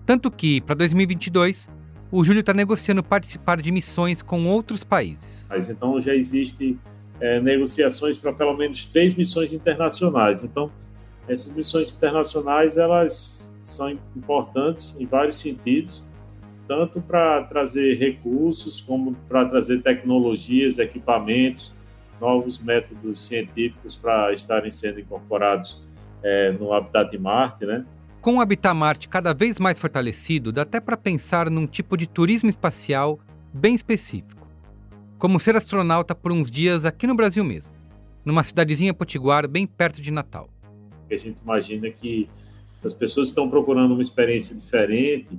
Tanto 0.05 0.29
que, 0.29 0.61
para 0.61 0.75
2022, 0.75 1.69
o 2.11 2.23
Júlio 2.23 2.41
está 2.41 2.53
negociando 2.53 3.03
participar 3.03 3.61
de 3.61 3.71
missões 3.71 4.21
com 4.21 4.45
outros 4.45 4.83
países. 4.83 5.49
Então 5.69 5.99
já 5.99 6.13
existe 6.13 6.77
é, 7.19 7.39
negociações 7.39 8.17
para 8.17 8.33
pelo 8.33 8.55
menos 8.55 8.85
três 8.85 9.15
missões 9.15 9.51
internacionais. 9.51 10.43
Então, 10.43 10.71
essas 11.27 11.55
missões 11.55 11.91
internacionais 11.91 12.77
elas 12.77 13.51
são 13.63 13.89
importantes 14.15 14.95
em 14.99 15.05
vários 15.05 15.37
sentidos, 15.37 16.03
tanto 16.67 17.01
para 17.01 17.43
trazer 17.43 17.97
recursos 17.97 18.81
como 18.81 19.15
para 19.27 19.45
trazer 19.45 19.81
tecnologias, 19.81 20.79
equipamentos, 20.79 21.73
novos 22.23 22.59
métodos 22.59 23.25
científicos 23.25 23.95
para 23.95 24.33
estarem 24.33 24.71
sendo 24.71 24.99
incorporados 24.99 25.83
é, 26.23 26.51
no 26.53 26.71
habitat 26.71 27.11
de 27.11 27.17
Marte, 27.17 27.65
né? 27.65 27.85
Com 28.21 28.37
o 28.37 28.41
habitat 28.41 28.73
Marte 28.73 29.09
cada 29.09 29.33
vez 29.33 29.59
mais 29.59 29.77
fortalecido, 29.77 30.51
dá 30.51 30.61
até 30.61 30.79
para 30.79 30.95
pensar 30.95 31.49
num 31.49 31.67
tipo 31.67 31.97
de 31.97 32.07
turismo 32.07 32.49
espacial 32.49 33.19
bem 33.53 33.75
específico, 33.75 34.47
como 35.17 35.39
ser 35.39 35.55
astronauta 35.55 36.15
por 36.15 36.31
uns 36.31 36.49
dias 36.49 36.85
aqui 36.85 37.05
no 37.05 37.15
Brasil 37.15 37.43
mesmo, 37.43 37.73
numa 38.23 38.43
cidadezinha 38.43 38.93
potiguar 38.93 39.47
bem 39.47 39.67
perto 39.67 40.01
de 40.01 40.09
Natal 40.09 40.49
a 41.15 41.17
gente 41.17 41.39
imagina 41.41 41.89
que 41.89 42.29
as 42.83 42.93
pessoas 42.93 43.29
estão 43.29 43.49
procurando 43.49 43.93
uma 43.93 44.01
experiência 44.01 44.55
diferente, 44.55 45.29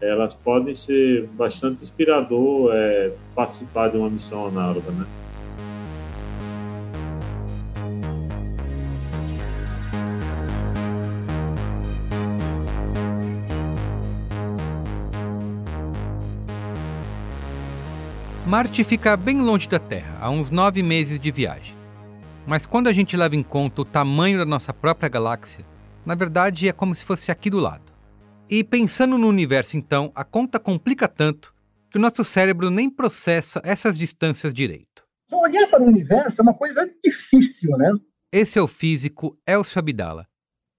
elas 0.00 0.34
podem 0.34 0.74
ser 0.74 1.26
bastante 1.28 1.82
inspirador 1.82 2.70
é, 2.72 3.12
participar 3.34 3.88
de 3.88 3.96
uma 3.96 4.10
missão 4.10 4.46
análoga, 4.46 4.90
né? 4.92 5.06
Marte 18.56 18.82
fica 18.84 19.14
bem 19.18 19.42
longe 19.42 19.68
da 19.68 19.78
Terra, 19.78 20.16
a 20.18 20.30
uns 20.30 20.50
nove 20.50 20.82
meses 20.82 21.20
de 21.20 21.30
viagem. 21.30 21.76
Mas 22.46 22.64
quando 22.64 22.88
a 22.88 22.92
gente 22.94 23.14
leva 23.14 23.36
em 23.36 23.42
conta 23.42 23.82
o 23.82 23.84
tamanho 23.84 24.38
da 24.38 24.46
nossa 24.46 24.72
própria 24.72 25.10
galáxia, 25.10 25.62
na 26.06 26.14
verdade 26.14 26.66
é 26.66 26.72
como 26.72 26.94
se 26.94 27.04
fosse 27.04 27.30
aqui 27.30 27.50
do 27.50 27.58
lado. 27.58 27.92
E 28.48 28.64
pensando 28.64 29.18
no 29.18 29.28
universo, 29.28 29.76
então, 29.76 30.10
a 30.14 30.24
conta 30.24 30.58
complica 30.58 31.06
tanto 31.06 31.54
que 31.90 31.98
o 31.98 32.00
nosso 32.00 32.24
cérebro 32.24 32.70
nem 32.70 32.88
processa 32.88 33.60
essas 33.62 33.98
distâncias 33.98 34.54
direito. 34.54 35.04
Olhar 35.30 35.68
para 35.68 35.82
o 35.82 35.86
universo 35.86 36.40
é 36.40 36.42
uma 36.42 36.54
coisa 36.54 36.90
difícil, 37.04 37.76
né? 37.76 37.92
Esse 38.32 38.58
é 38.58 38.62
o 38.62 38.66
físico 38.66 39.38
Elcio 39.46 39.78
Abdala, 39.78 40.26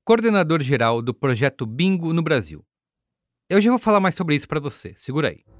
coordenador 0.03 0.63
geral 0.63 1.00
do 1.00 1.13
projeto 1.13 1.63
Bingo 1.63 2.12
no 2.12 2.24
Brasil. 2.24 2.65
Eu 3.48 3.62
já 3.62 3.69
vou 3.69 3.77
falar 3.77 4.00
mais 4.00 4.15
sobre 4.15 4.36
isso 4.36 4.48
para 4.48 4.60
você, 4.60 4.96
segura 4.98 5.29
aí. 5.29 5.57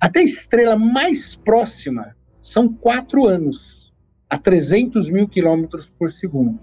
Até 0.00 0.20
a 0.20 0.24
estrela 0.24 0.76
mais 0.76 1.34
próxima 1.36 2.16
são 2.40 2.72
quatro 2.72 3.26
anos 3.26 3.92
a 4.28 4.38
300 4.38 5.08
mil 5.08 5.28
quilômetros 5.28 5.86
por 5.86 6.10
segundo. 6.10 6.58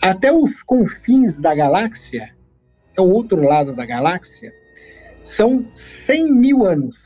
Até 0.00 0.32
os 0.32 0.62
confins 0.62 1.38
da 1.38 1.54
galáxia, 1.54 2.34
é 2.96 3.00
o 3.00 3.08
outro 3.08 3.42
lado 3.42 3.74
da 3.74 3.84
galáxia, 3.84 4.52
são 5.22 5.68
100 5.72 6.32
mil 6.32 6.66
anos. 6.66 6.96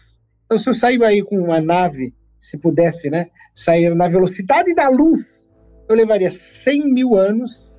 Então, 0.45 0.59
se 0.59 0.69
eu 0.69 0.75
sair 0.75 1.03
aí 1.03 1.23
com 1.23 1.39
uma 1.39 1.61
nave, 1.61 2.15
se 2.39 2.59
pudesse 2.59 3.11
né, 3.11 3.29
sair 3.55 3.95
na 3.95 4.09
velocidade 4.09 4.75
da 4.75 4.89
luz, 4.89 5.53
eu 5.89 5.97
levaria 5.97 6.31
100 6.31 6.93
mil 6.93 7.17
anos 7.17 7.71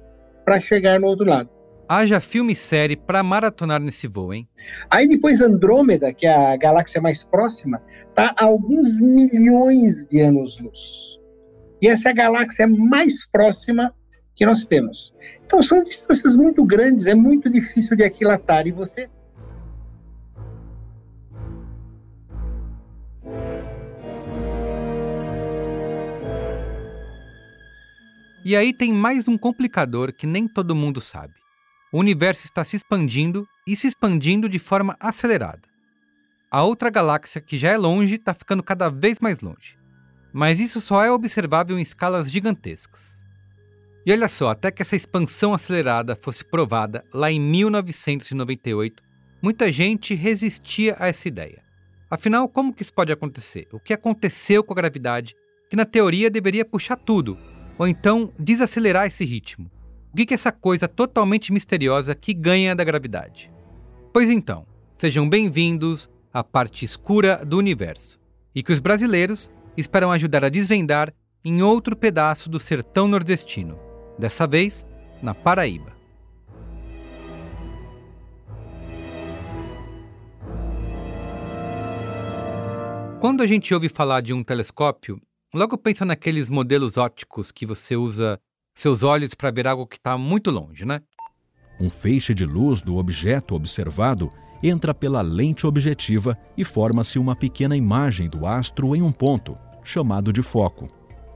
para 0.43 0.59
chegar 0.59 0.99
no 0.99 1.07
outro 1.07 1.25
lado. 1.25 1.49
Haja 1.87 2.19
filme 2.19 2.53
e 2.53 2.55
série 2.55 2.95
para 2.95 3.21
maratonar 3.21 3.79
nesse 3.79 4.07
voo, 4.07 4.33
hein? 4.33 4.47
Aí 4.89 5.07
depois 5.07 5.41
Andrômeda, 5.41 6.11
que 6.11 6.25
é 6.25 6.33
a 6.33 6.57
galáxia 6.57 6.99
mais 6.99 7.23
próxima, 7.23 7.79
está 8.09 8.33
a 8.35 8.45
alguns 8.45 8.99
milhões 8.99 10.07
de 10.07 10.19
anos-luz. 10.19 11.19
E 11.79 11.87
essa 11.87 12.09
é 12.09 12.11
a 12.11 12.15
galáxia 12.15 12.67
mais 12.67 13.25
próxima 13.27 13.93
que 14.35 14.45
nós 14.45 14.65
temos. 14.65 15.13
Então 15.45 15.61
são 15.61 15.83
distâncias 15.83 16.35
muito 16.35 16.65
grandes, 16.65 17.05
é 17.05 17.13
muito 17.13 17.49
difícil 17.49 17.95
de 17.95 18.03
aquilatar. 18.03 18.65
E 18.65 18.71
você 18.71 19.07
E 28.43 28.55
aí 28.55 28.71
tem 28.71 28.93
mais 28.93 29.27
um 29.27 29.39
complicador 29.39 30.13
que 30.13 30.27
nem 30.27 30.47
todo 30.47 30.75
mundo 30.75 31.01
sabe. 31.01 31.33
O 31.95 31.99
universo 31.99 32.43
está 32.43 32.65
se 32.65 32.75
expandindo 32.75 33.47
e 33.65 33.75
se 33.75 33.87
expandindo 33.87 34.49
de 34.49 34.59
forma 34.59 34.97
acelerada. 34.99 35.61
A 36.51 36.61
outra 36.61 36.89
galáxia, 36.89 37.39
que 37.39 37.57
já 37.57 37.71
é 37.71 37.77
longe, 37.77 38.15
está 38.15 38.33
ficando 38.33 38.61
cada 38.61 38.89
vez 38.89 39.17
mais 39.19 39.39
longe 39.39 39.77
mas 40.37 40.59
isso 40.59 40.81
só 40.81 41.01
é 41.01 41.09
observável 41.09 41.79
em 41.79 41.81
escalas 41.81 42.29
gigantescas. 42.29 43.23
E 44.05 44.11
olha 44.11 44.27
só, 44.27 44.49
até 44.49 44.69
que 44.69 44.81
essa 44.81 44.93
expansão 44.93 45.53
acelerada 45.53 46.13
fosse 46.13 46.43
provada 46.43 47.05
lá 47.13 47.31
em 47.31 47.39
1998, 47.39 49.01
muita 49.41 49.71
gente 49.71 50.13
resistia 50.13 50.93
a 50.99 51.07
essa 51.07 51.29
ideia. 51.29 51.63
Afinal, 52.11 52.49
como 52.49 52.73
que 52.73 52.81
isso 52.81 52.93
pode 52.93 53.13
acontecer? 53.13 53.69
O 53.71 53.79
que 53.79 53.93
aconteceu 53.93 54.61
com 54.61 54.73
a 54.73 54.75
gravidade, 54.75 55.33
que 55.69 55.75
na 55.77 55.85
teoria 55.85 56.29
deveria 56.29 56.65
puxar 56.65 56.97
tudo, 56.97 57.37
ou 57.77 57.87
então 57.87 58.33
desacelerar 58.37 59.07
esse 59.07 59.23
ritmo? 59.23 59.71
O 60.15 60.25
que 60.25 60.33
é 60.33 60.35
essa 60.35 60.49
coisa 60.49 60.87
totalmente 60.87 61.51
misteriosa 61.51 62.15
que 62.15 62.33
ganha 62.33 62.73
da 62.73 62.85
gravidade? 62.85 63.51
Pois 64.13 64.29
então, 64.29 64.65
sejam 64.97 65.27
bem-vindos 65.27 66.09
à 66.31 66.41
parte 66.41 66.85
escura 66.85 67.43
do 67.45 67.57
universo, 67.57 68.17
e 68.55 68.63
que 68.63 68.71
os 68.71 68.79
brasileiros 68.79 69.51
esperam 69.75 70.13
ajudar 70.13 70.45
a 70.45 70.47
desvendar 70.47 71.13
em 71.43 71.61
outro 71.61 71.97
pedaço 71.97 72.49
do 72.49 72.61
sertão 72.61 73.09
nordestino, 73.09 73.77
dessa 74.17 74.47
vez 74.47 74.87
na 75.21 75.35
Paraíba. 75.35 75.93
Quando 83.19 83.43
a 83.43 83.47
gente 83.47 83.73
ouve 83.73 83.89
falar 83.89 84.21
de 84.21 84.31
um 84.31 84.45
telescópio, 84.45 85.21
logo 85.53 85.77
pensa 85.77 86.05
naqueles 86.05 86.49
modelos 86.49 86.95
ópticos 86.95 87.51
que 87.51 87.65
você 87.65 87.97
usa 87.97 88.39
seus 88.75 89.03
olhos 89.03 89.33
para 89.33 89.51
ver 89.51 89.67
algo 89.67 89.87
que 89.87 89.97
está 89.97 90.17
muito 90.17 90.51
longe, 90.51 90.85
né? 90.85 91.01
Um 91.79 91.89
feixe 91.89 92.33
de 92.33 92.45
luz 92.45 92.81
do 92.81 92.97
objeto 92.97 93.55
observado 93.55 94.31
entra 94.63 94.93
pela 94.93 95.21
lente 95.21 95.67
objetiva 95.67 96.37
e 96.57 96.63
forma-se 96.63 97.19
uma 97.19 97.35
pequena 97.35 97.75
imagem 97.75 98.29
do 98.29 98.45
astro 98.45 98.95
em 98.95 99.01
um 99.01 99.11
ponto, 99.11 99.57
chamado 99.83 100.31
de 100.31 100.41
foco. 100.41 100.89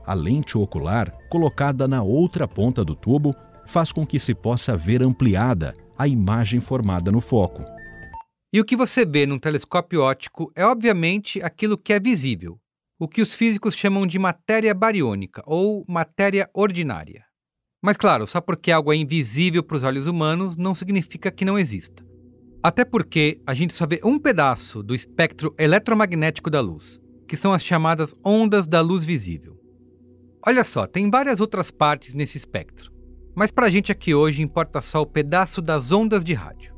A 0.06 0.14
lente 0.14 0.56
ocular, 0.56 1.12
colocada 1.28 1.86
na 1.86 2.02
outra 2.02 2.48
ponta 2.48 2.84
do 2.84 2.94
tubo, 2.94 3.34
faz 3.66 3.92
com 3.92 4.06
que 4.06 4.18
se 4.18 4.34
possa 4.34 4.76
ver 4.76 5.02
ampliada 5.02 5.74
a 5.96 6.08
imagem 6.08 6.60
formada 6.60 7.12
no 7.12 7.20
foco. 7.20 7.62
E 8.52 8.60
o 8.60 8.64
que 8.64 8.74
você 8.74 9.06
vê 9.06 9.26
num 9.26 9.38
telescópio 9.38 10.02
óptico 10.02 10.50
é 10.56 10.64
obviamente 10.64 11.40
aquilo 11.40 11.78
que 11.78 11.92
é 11.92 12.00
visível, 12.00 12.58
o 12.98 13.06
que 13.06 13.22
os 13.22 13.32
físicos 13.32 13.76
chamam 13.76 14.06
de 14.06 14.18
matéria 14.18 14.74
bariônica 14.74 15.42
ou 15.46 15.84
matéria 15.86 16.50
ordinária. 16.52 17.29
Mas 17.82 17.96
claro, 17.96 18.26
só 18.26 18.40
porque 18.40 18.70
algo 18.70 18.92
é 18.92 18.96
invisível 18.96 19.62
para 19.62 19.76
os 19.76 19.82
olhos 19.82 20.06
humanos 20.06 20.56
não 20.56 20.74
significa 20.74 21.30
que 21.30 21.44
não 21.44 21.58
exista. 21.58 22.04
Até 22.62 22.84
porque 22.84 23.40
a 23.46 23.54
gente 23.54 23.72
só 23.72 23.86
vê 23.86 24.00
um 24.04 24.18
pedaço 24.18 24.82
do 24.82 24.94
espectro 24.94 25.54
eletromagnético 25.58 26.50
da 26.50 26.60
luz, 26.60 27.00
que 27.26 27.36
são 27.36 27.52
as 27.52 27.62
chamadas 27.62 28.14
ondas 28.22 28.66
da 28.66 28.82
luz 28.82 29.02
visível. 29.02 29.58
Olha 30.46 30.62
só, 30.62 30.86
tem 30.86 31.10
várias 31.10 31.40
outras 31.40 31.70
partes 31.70 32.12
nesse 32.12 32.36
espectro, 32.36 32.92
mas 33.34 33.50
para 33.50 33.66
a 33.66 33.70
gente 33.70 33.90
aqui 33.90 34.14
hoje 34.14 34.42
importa 34.42 34.82
só 34.82 35.00
o 35.00 35.06
pedaço 35.06 35.62
das 35.62 35.90
ondas 35.90 36.22
de 36.22 36.34
rádio. 36.34 36.74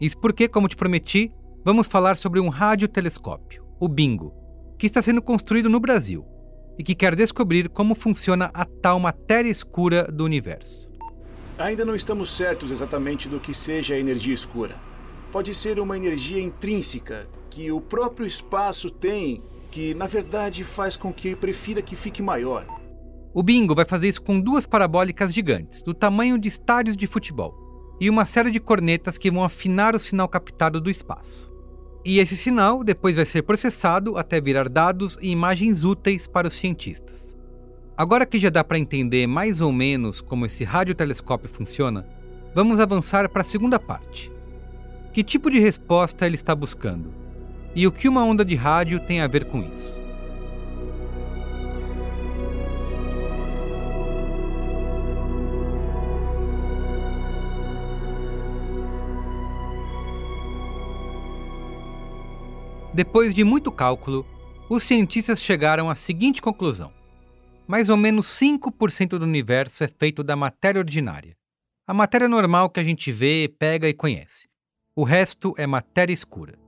Isso 0.00 0.16
porque, 0.18 0.48
como 0.48 0.68
te 0.68 0.76
prometi, 0.76 1.30
vamos 1.64 1.86
falar 1.86 2.16
sobre 2.16 2.40
um 2.40 2.48
radiotelescópio, 2.48 3.64
o 3.78 3.88
Bingo, 3.88 4.32
que 4.78 4.86
está 4.86 5.02
sendo 5.02 5.20
construído 5.20 5.68
no 5.68 5.80
Brasil. 5.80 6.24
E 6.78 6.84
que 6.84 6.94
quer 6.94 7.14
descobrir 7.14 7.68
como 7.68 7.94
funciona 7.94 8.50
a 8.52 8.64
tal 8.64 8.98
matéria 8.98 9.50
escura 9.50 10.04
do 10.04 10.24
universo. 10.24 10.90
Ainda 11.58 11.84
não 11.84 11.94
estamos 11.94 12.36
certos 12.36 12.70
exatamente 12.70 13.28
do 13.28 13.40
que 13.40 13.54
seja 13.54 13.94
a 13.94 13.98
energia 13.98 14.34
escura. 14.34 14.76
Pode 15.32 15.54
ser 15.54 15.80
uma 15.80 15.96
energia 15.96 16.40
intrínseca 16.40 17.26
que 17.48 17.72
o 17.72 17.80
próprio 17.80 18.26
espaço 18.26 18.90
tem, 18.90 19.42
que 19.70 19.94
na 19.94 20.06
verdade 20.06 20.62
faz 20.64 20.96
com 20.96 21.12
que 21.12 21.34
prefira 21.34 21.80
que 21.80 21.96
fique 21.96 22.22
maior. 22.22 22.66
O 23.32 23.42
Bingo 23.42 23.74
vai 23.74 23.84
fazer 23.84 24.08
isso 24.08 24.22
com 24.22 24.40
duas 24.40 24.66
parabólicas 24.66 25.32
gigantes, 25.32 25.82
do 25.82 25.94
tamanho 25.94 26.38
de 26.38 26.48
estádios 26.48 26.96
de 26.96 27.06
futebol, 27.06 27.54
e 28.00 28.08
uma 28.08 28.26
série 28.26 28.50
de 28.50 28.60
cornetas 28.60 29.18
que 29.18 29.30
vão 29.30 29.44
afinar 29.44 29.94
o 29.94 29.98
sinal 29.98 30.28
captado 30.28 30.80
do 30.80 30.90
espaço. 30.90 31.50
E 32.08 32.20
esse 32.20 32.36
sinal 32.36 32.84
depois 32.84 33.16
vai 33.16 33.24
ser 33.24 33.42
processado 33.42 34.16
até 34.16 34.40
virar 34.40 34.68
dados 34.68 35.18
e 35.20 35.32
imagens 35.32 35.82
úteis 35.82 36.28
para 36.28 36.46
os 36.46 36.54
cientistas. 36.54 37.36
Agora 37.96 38.24
que 38.24 38.38
já 38.38 38.48
dá 38.48 38.62
para 38.62 38.78
entender 38.78 39.26
mais 39.26 39.60
ou 39.60 39.72
menos 39.72 40.20
como 40.20 40.46
esse 40.46 40.62
radiotelescópio 40.62 41.50
funciona, 41.50 42.06
vamos 42.54 42.78
avançar 42.78 43.28
para 43.28 43.42
a 43.42 43.44
segunda 43.44 43.80
parte. 43.80 44.30
Que 45.12 45.24
tipo 45.24 45.50
de 45.50 45.58
resposta 45.58 46.24
ele 46.24 46.36
está 46.36 46.54
buscando? 46.54 47.12
E 47.74 47.88
o 47.88 47.90
que 47.90 48.08
uma 48.08 48.22
onda 48.22 48.44
de 48.44 48.54
rádio 48.54 49.00
tem 49.00 49.20
a 49.20 49.26
ver 49.26 49.46
com 49.46 49.60
isso? 49.68 49.98
Depois 62.96 63.34
de 63.34 63.44
muito 63.44 63.70
cálculo, 63.70 64.24
os 64.70 64.82
cientistas 64.82 65.42
chegaram 65.42 65.90
à 65.90 65.94
seguinte 65.94 66.40
conclusão: 66.40 66.90
mais 67.68 67.90
ou 67.90 67.96
menos 67.98 68.26
5% 68.26 69.18
do 69.18 69.22
universo 69.22 69.84
é 69.84 69.86
feito 69.86 70.24
da 70.24 70.34
matéria 70.34 70.78
ordinária, 70.78 71.36
a 71.86 71.92
matéria 71.92 72.26
normal 72.26 72.70
que 72.70 72.80
a 72.80 72.82
gente 72.82 73.12
vê, 73.12 73.54
pega 73.58 73.86
e 73.86 73.92
conhece. 73.92 74.48
O 74.94 75.04
resto 75.04 75.52
é 75.58 75.66
matéria 75.66 76.14
escura. 76.14 76.58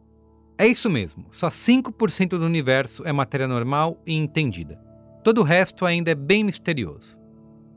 É 0.59 0.67
isso 0.67 0.91
mesmo, 0.91 1.29
só 1.31 1.49
5% 1.49 2.29
do 2.29 2.45
universo 2.45 3.07
é 3.07 3.13
matéria 3.13 3.49
normal 3.49 3.99
e 4.07 4.13
entendida. 4.13 4.79
Todo 5.25 5.39
o 5.41 5.45
resto 5.45 5.87
ainda 5.87 6.11
é 6.11 6.15
bem 6.15 6.45
misterioso. 6.45 7.19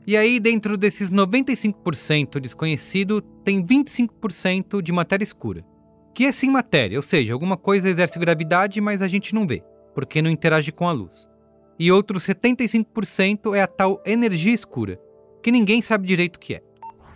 E 0.06 0.14
aí, 0.14 0.38
dentro 0.38 0.76
desses 0.76 1.10
95% 1.10 2.38
desconhecido, 2.38 3.22
tem 3.22 3.64
25% 3.64 4.82
de 4.82 4.92
matéria 4.92 5.24
escura 5.24 5.64
que 6.14 6.26
é 6.26 6.32
sim 6.32 6.50
matéria, 6.50 6.98
ou 6.98 7.02
seja, 7.02 7.32
alguma 7.32 7.56
coisa 7.56 7.88
exerce 7.88 8.18
gravidade, 8.18 8.80
mas 8.80 9.02
a 9.02 9.08
gente 9.08 9.34
não 9.34 9.46
vê, 9.46 9.62
porque 9.94 10.22
não 10.22 10.30
interage 10.30 10.70
com 10.72 10.88
a 10.88 10.92
luz. 10.92 11.26
E 11.78 11.90
outro 11.90 12.18
75% 12.18 13.54
é 13.54 13.62
a 13.62 13.66
tal 13.66 14.02
energia 14.04 14.54
escura, 14.54 15.00
que 15.42 15.50
ninguém 15.50 15.82
sabe 15.82 16.06
direito 16.06 16.36
o 16.36 16.38
que 16.38 16.54
é. 16.54 16.62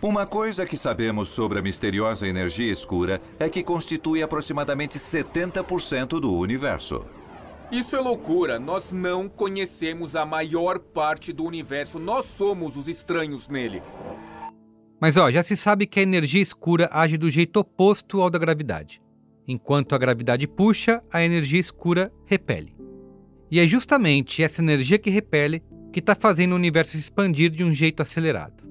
Uma 0.01 0.27
coisa 0.27 0.65
que 0.65 0.77
sabemos 0.77 1.29
sobre 1.29 1.57
a 1.57 1.61
misteriosa 1.61 2.27
energia 2.27 2.71
escura 2.71 3.19
é 3.39 3.49
que 3.49 3.63
constitui 3.63 4.21
aproximadamente 4.21 4.99
70% 4.99 6.19
do 6.19 6.33
universo. 6.35 7.03
Isso 7.71 7.95
é 7.95 7.99
loucura. 7.99 8.59
Nós 8.59 8.91
não 8.91 9.27
conhecemos 9.27 10.15
a 10.15 10.25
maior 10.25 10.79
parte 10.79 11.33
do 11.33 11.43
universo. 11.43 11.99
Nós 11.99 12.25
somos 12.25 12.77
os 12.77 12.87
estranhos 12.87 13.49
nele. 13.49 13.81
Mas 14.99 15.15
ó, 15.17 15.29
já 15.29 15.43
se 15.43 15.55
sabe 15.55 15.85
que 15.85 15.99
a 15.99 16.03
energia 16.03 16.41
escura 16.41 16.89
age 16.91 17.17
do 17.17 17.29
jeito 17.29 17.59
oposto 17.59 18.21
ao 18.21 18.29
da 18.29 18.39
gravidade. 18.39 19.01
Enquanto 19.47 19.93
a 19.93 19.97
gravidade 19.97 20.47
puxa, 20.47 21.03
a 21.11 21.23
energia 21.23 21.59
escura 21.59 22.11
repele. 22.25 22.75
E 23.49 23.59
é 23.59 23.67
justamente 23.67 24.43
essa 24.43 24.61
energia 24.61 24.97
que 24.97 25.09
repele 25.09 25.63
que 25.93 25.99
está 25.99 26.15
fazendo 26.15 26.51
o 26.51 26.55
universo 26.55 26.91
se 26.91 26.97
expandir 26.97 27.49
de 27.49 27.63
um 27.63 27.73
jeito 27.73 28.01
acelerado. 28.01 28.63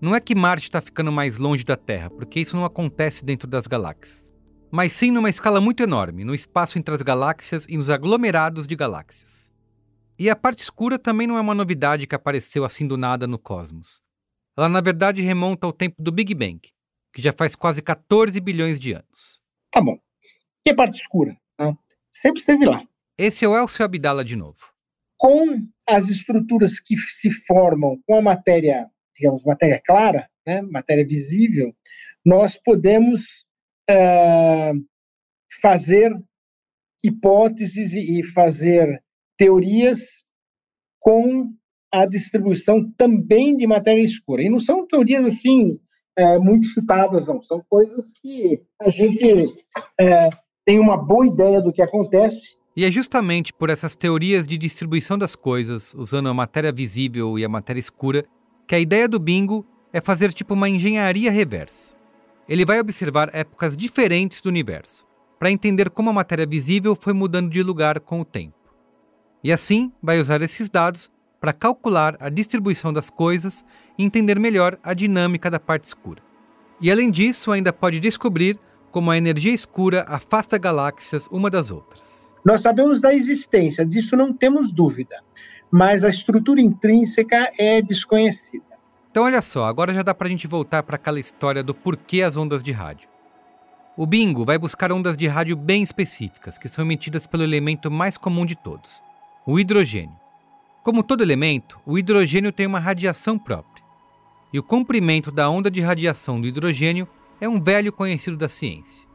Não 0.00 0.14
é 0.14 0.20
que 0.20 0.34
Marte 0.34 0.64
está 0.64 0.80
ficando 0.80 1.12
mais 1.12 1.36
longe 1.36 1.64
da 1.64 1.76
Terra, 1.76 2.08
porque 2.08 2.40
isso 2.40 2.56
não 2.56 2.64
acontece 2.64 3.24
dentro 3.24 3.46
das 3.46 3.66
galáxias, 3.66 4.32
mas 4.70 4.94
sim 4.94 5.10
numa 5.10 5.28
escala 5.28 5.60
muito 5.60 5.82
enorme, 5.82 6.24
no 6.24 6.34
espaço 6.34 6.78
entre 6.78 6.94
as 6.94 7.02
galáxias 7.02 7.66
e 7.68 7.76
nos 7.76 7.90
aglomerados 7.90 8.66
de 8.66 8.74
galáxias. 8.74 9.52
E 10.18 10.30
a 10.30 10.36
parte 10.36 10.60
escura 10.60 10.98
também 10.98 11.26
não 11.26 11.36
é 11.36 11.40
uma 11.40 11.54
novidade 11.54 12.06
que 12.06 12.14
apareceu 12.14 12.64
assim 12.64 12.86
do 12.86 12.96
nada 12.96 13.26
no 13.26 13.38
cosmos. 13.38 14.02
Ela, 14.60 14.68
na 14.68 14.82
verdade, 14.82 15.22
remonta 15.22 15.66
ao 15.66 15.72
tempo 15.72 16.02
do 16.02 16.12
Big 16.12 16.34
Bang, 16.34 16.60
que 17.14 17.22
já 17.22 17.32
faz 17.32 17.54
quase 17.54 17.80
14 17.80 18.38
bilhões 18.40 18.78
de 18.78 18.92
anos. 18.92 19.40
Tá 19.70 19.80
bom. 19.80 19.98
E 20.66 20.68
a 20.68 20.74
parte 20.74 21.00
escura? 21.00 21.34
Né? 21.58 21.74
Sempre 22.12 22.40
esteve 22.40 22.66
lá. 22.66 22.86
Esse 23.16 23.42
é 23.42 23.48
o 23.48 23.56
Elcio 23.56 23.82
Abdala 23.82 24.22
de 24.22 24.36
novo. 24.36 24.58
Com 25.18 25.66
as 25.88 26.10
estruturas 26.10 26.78
que 26.78 26.94
se 26.94 27.30
formam 27.30 27.98
com 28.06 28.16
a 28.16 28.20
matéria, 28.20 28.86
digamos, 29.16 29.42
matéria 29.44 29.80
clara, 29.82 30.28
né, 30.46 30.60
matéria 30.60 31.06
visível, 31.06 31.74
nós 32.22 32.58
podemos 32.62 33.46
uh, 33.90 34.86
fazer 35.62 36.14
hipóteses 37.02 37.94
e 37.94 38.22
fazer 38.22 39.02
teorias 39.38 40.26
com 40.98 41.50
a 41.92 42.06
distribuição 42.06 42.90
também 42.96 43.56
de 43.56 43.66
matéria 43.66 44.02
escura. 44.02 44.42
E 44.42 44.48
não 44.48 44.60
são 44.60 44.86
teorias 44.86 45.24
assim 45.24 45.78
é, 46.16 46.38
muito 46.38 46.66
chutadas, 46.66 47.28
não. 47.28 47.42
São 47.42 47.62
coisas 47.68 48.18
que 48.20 48.60
a 48.80 48.90
gente 48.90 49.54
é, 49.98 50.30
tem 50.64 50.78
uma 50.78 50.96
boa 50.96 51.26
ideia 51.26 51.60
do 51.60 51.72
que 51.72 51.82
acontece. 51.82 52.56
E 52.76 52.84
é 52.84 52.90
justamente 52.90 53.52
por 53.52 53.70
essas 53.70 53.96
teorias 53.96 54.46
de 54.46 54.56
distribuição 54.56 55.18
das 55.18 55.34
coisas, 55.34 55.92
usando 55.94 56.28
a 56.28 56.34
matéria 56.34 56.70
visível 56.70 57.38
e 57.38 57.44
a 57.44 57.48
matéria 57.48 57.80
escura, 57.80 58.24
que 58.66 58.74
a 58.74 58.80
ideia 58.80 59.08
do 59.08 59.18
bingo 59.18 59.66
é 59.92 60.00
fazer 60.00 60.32
tipo 60.32 60.54
uma 60.54 60.68
engenharia 60.68 61.30
reversa. 61.30 61.92
Ele 62.48 62.64
vai 62.64 62.80
observar 62.80 63.30
épocas 63.34 63.76
diferentes 63.76 64.40
do 64.40 64.48
universo, 64.48 65.04
para 65.38 65.50
entender 65.50 65.90
como 65.90 66.10
a 66.10 66.12
matéria 66.12 66.46
visível 66.46 66.94
foi 66.94 67.12
mudando 67.12 67.50
de 67.50 67.62
lugar 67.62 67.98
com 68.00 68.20
o 68.20 68.24
tempo. 68.24 68.54
E 69.42 69.52
assim 69.52 69.92
vai 70.02 70.20
usar 70.20 70.40
esses 70.42 70.68
dados 70.68 71.10
para 71.40 71.52
calcular 71.52 72.16
a 72.20 72.28
distribuição 72.28 72.92
das 72.92 73.08
coisas 73.08 73.64
e 73.96 74.04
entender 74.04 74.38
melhor 74.38 74.78
a 74.82 74.92
dinâmica 74.92 75.50
da 75.50 75.58
parte 75.58 75.84
escura. 75.84 76.22
E 76.80 76.90
além 76.90 77.10
disso, 77.10 77.50
ainda 77.50 77.72
pode 77.72 77.98
descobrir 77.98 78.58
como 78.90 79.10
a 79.10 79.16
energia 79.16 79.52
escura 79.52 80.04
afasta 80.06 80.58
galáxias 80.58 81.26
uma 81.30 81.48
das 81.48 81.70
outras. 81.70 82.32
Nós 82.44 82.60
sabemos 82.60 83.00
da 83.00 83.14
existência, 83.14 83.84
disso 83.84 84.16
não 84.16 84.32
temos 84.32 84.72
dúvida, 84.72 85.22
mas 85.70 86.04
a 86.04 86.08
estrutura 86.08 86.60
intrínseca 86.60 87.52
é 87.58 87.80
desconhecida. 87.82 88.64
Então, 89.10 89.24
olha 89.24 89.42
só, 89.42 89.64
agora 89.64 89.92
já 89.92 90.02
dá 90.02 90.14
para 90.14 90.26
a 90.26 90.30
gente 90.30 90.46
voltar 90.46 90.82
para 90.82 90.96
aquela 90.96 91.20
história 91.20 91.62
do 91.62 91.74
porquê 91.74 92.22
as 92.22 92.36
ondas 92.36 92.62
de 92.62 92.72
rádio. 92.72 93.08
O 93.96 94.06
bingo 94.06 94.44
vai 94.44 94.56
buscar 94.56 94.92
ondas 94.92 95.16
de 95.16 95.26
rádio 95.26 95.56
bem 95.56 95.82
específicas, 95.82 96.56
que 96.56 96.68
são 96.68 96.84
emitidas 96.84 97.26
pelo 97.26 97.42
elemento 97.42 97.90
mais 97.90 98.16
comum 98.16 98.46
de 98.46 98.54
todos, 98.54 99.02
o 99.44 99.58
hidrogênio. 99.58 100.16
Como 100.82 101.02
todo 101.02 101.22
elemento, 101.22 101.78
o 101.84 101.98
hidrogênio 101.98 102.52
tem 102.52 102.66
uma 102.66 102.78
radiação 102.78 103.38
própria. 103.38 103.84
E 104.52 104.58
o 104.58 104.62
comprimento 104.62 105.30
da 105.30 105.48
onda 105.48 105.70
de 105.70 105.80
radiação 105.80 106.40
do 106.40 106.46
hidrogênio 106.46 107.06
é 107.40 107.48
um 107.48 107.60
velho 107.60 107.92
conhecido 107.92 108.36
da 108.36 108.48
ciência. 108.48 109.06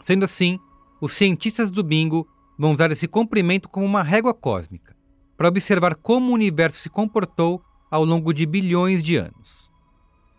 Sendo 0.00 0.24
assim, 0.24 0.58
os 1.00 1.12
cientistas 1.12 1.70
do 1.70 1.82
Bingo 1.82 2.26
vão 2.56 2.72
usar 2.72 2.92
esse 2.92 3.08
comprimento 3.08 3.68
como 3.68 3.84
uma 3.84 4.02
régua 4.02 4.32
cósmica, 4.32 4.94
para 5.36 5.48
observar 5.48 5.96
como 5.96 6.30
o 6.30 6.34
universo 6.34 6.78
se 6.78 6.88
comportou 6.88 7.62
ao 7.90 8.04
longo 8.04 8.32
de 8.32 8.46
bilhões 8.46 9.02
de 9.02 9.16
anos. 9.16 9.70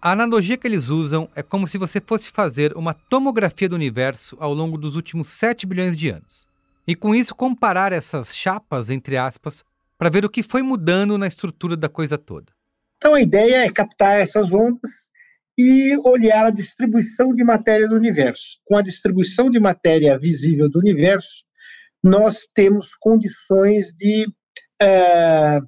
A 0.01 0.12
analogia 0.12 0.57
que 0.57 0.67
eles 0.67 0.88
usam 0.88 1.29
é 1.36 1.43
como 1.43 1.67
se 1.67 1.77
você 1.77 1.99
fosse 1.99 2.29
fazer 2.29 2.75
uma 2.77 2.93
tomografia 2.93 3.67
do 3.67 3.75
universo 3.75 4.38
ao 4.39 4.53
longo 4.53 4.77
dos 4.77 4.95
últimos 4.95 5.27
7 5.27 5.65
bilhões 5.65 5.97
de 5.97 6.10
anos, 6.10 6.47
e 6.88 6.95
com 6.95 7.13
isso 7.13 7.36
comparar 7.36 7.91
essas 7.91 8.36
chapas, 8.36 8.89
entre 8.89 9.17
aspas, 9.17 9.63
para 10.01 10.09
ver 10.09 10.25
o 10.25 10.29
que 10.31 10.41
foi 10.41 10.63
mudando 10.63 11.15
na 11.15 11.27
estrutura 11.27 11.77
da 11.77 11.87
coisa 11.87 12.17
toda. 12.17 12.51
Então 12.97 13.13
a 13.13 13.21
ideia 13.21 13.67
é 13.67 13.71
captar 13.71 14.19
essas 14.19 14.51
ondas 14.51 14.89
e 15.55 15.95
olhar 16.03 16.47
a 16.47 16.49
distribuição 16.49 17.35
de 17.35 17.43
matéria 17.43 17.87
do 17.87 17.93
universo. 17.97 18.59
Com 18.65 18.75
a 18.75 18.81
distribuição 18.81 19.47
de 19.47 19.59
matéria 19.59 20.17
visível 20.17 20.67
do 20.67 20.79
universo, 20.79 21.45
nós 22.03 22.47
temos 22.51 22.95
condições 22.95 23.93
de 23.93 24.25
é, 24.81 25.59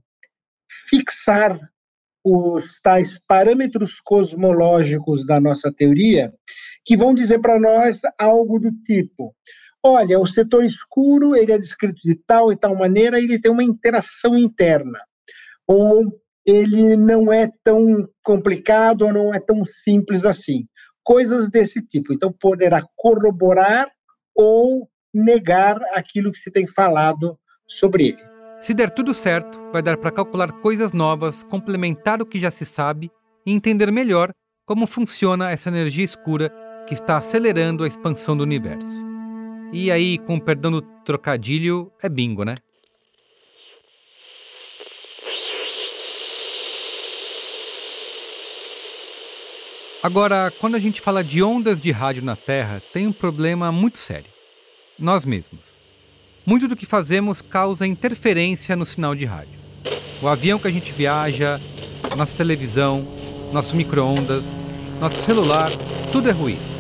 fixar 0.90 1.60
os 2.26 2.82
tais 2.82 3.24
parâmetros 3.28 4.00
cosmológicos 4.00 5.28
da 5.28 5.40
nossa 5.40 5.72
teoria, 5.72 6.34
que 6.84 6.98
vão 6.98 7.14
dizer 7.14 7.38
para 7.38 7.60
nós 7.60 8.00
algo 8.18 8.58
do 8.58 8.72
tipo: 8.84 9.36
olha, 9.84 10.20
o 10.20 10.26
setor 10.26 10.64
escuro 10.64 11.36
ele 11.36 11.52
é 11.52 11.58
descrito 11.58 12.02
de 12.04 12.16
tal 12.16 12.52
e 12.52 12.56
tal 12.56 12.76
maneira, 12.76 13.20
ele 13.20 13.40
tem 13.40 13.52
uma 13.52 13.64
interação 13.64 14.38
interna, 14.38 15.00
ou 15.68 16.04
ele 16.46 16.96
não 16.96 17.32
é 17.32 17.50
tão 17.64 18.08
complicado 18.24 19.04
ou 19.04 19.14
não 19.14 19.34
é 19.34 19.40
tão 19.40 19.64
simples 19.66 20.26
assim. 20.26 20.68
Coisas 21.04 21.50
desse 21.50 21.86
tipo. 21.86 22.14
Então, 22.14 22.34
poderá 22.38 22.82
corroborar 22.96 23.90
ou 24.36 24.90
negar 25.14 25.80
aquilo 25.94 26.32
que 26.32 26.38
se 26.38 26.52
tem 26.52 26.66
falado 26.66 27.38
sobre 27.68 28.10
ele. 28.10 28.24
Se 28.62 28.74
der 28.74 28.90
tudo 28.90 29.14
certo, 29.14 29.62
vai 29.72 29.82
dar 29.82 29.98
para 29.98 30.12
calcular 30.12 30.52
coisas 30.54 30.94
novas, 30.94 31.44
complementar 31.44 32.22
o 32.22 32.26
que 32.26 32.40
já 32.40 32.50
se 32.50 32.66
sabe 32.66 33.12
e 33.46 33.52
entender 33.52 33.92
melhor 33.92 34.32
como 34.66 34.88
funciona 34.88 35.52
essa 35.52 35.70
energia 35.70 36.06
escura 36.06 36.50
que 36.88 36.94
está 36.94 37.18
acelerando 37.18 37.84
a 37.84 37.88
expansão 37.88 38.36
do 38.36 38.44
universo. 38.44 39.13
E 39.76 39.90
aí, 39.90 40.20
com 40.20 40.40
perdão 40.40 40.70
do 40.70 40.84
trocadilho, 40.84 41.92
é 42.00 42.08
bingo, 42.08 42.46
né? 42.46 42.54
Agora, 50.04 50.54
quando 50.60 50.76
a 50.76 50.80
gente 50.80 51.02
fala 51.02 51.24
de 51.24 51.42
ondas 51.42 51.82
de 51.82 51.90
rádio 51.90 52.24
na 52.24 52.36
Terra, 52.36 52.84
tem 52.94 53.08
um 53.08 53.12
problema 53.12 53.72
muito 53.72 53.98
sério. 53.98 54.30
Nós 55.00 55.26
mesmos. 55.26 55.80
Muito 56.46 56.68
do 56.68 56.76
que 56.76 56.86
fazemos 56.86 57.42
causa 57.42 57.88
interferência 57.88 58.76
no 58.76 58.86
sinal 58.86 59.16
de 59.16 59.26
rádio. 59.26 59.60
O 60.22 60.28
avião 60.28 60.60
que 60.60 60.68
a 60.68 60.72
gente 60.72 60.92
viaja, 60.92 61.60
nossa 62.16 62.38
televisão, 62.38 63.08
nosso 63.52 63.76
micro-ondas, 63.76 64.56
nosso 65.00 65.20
celular, 65.20 65.72
tudo 66.12 66.30
é 66.30 66.32
ruído. 66.32 66.73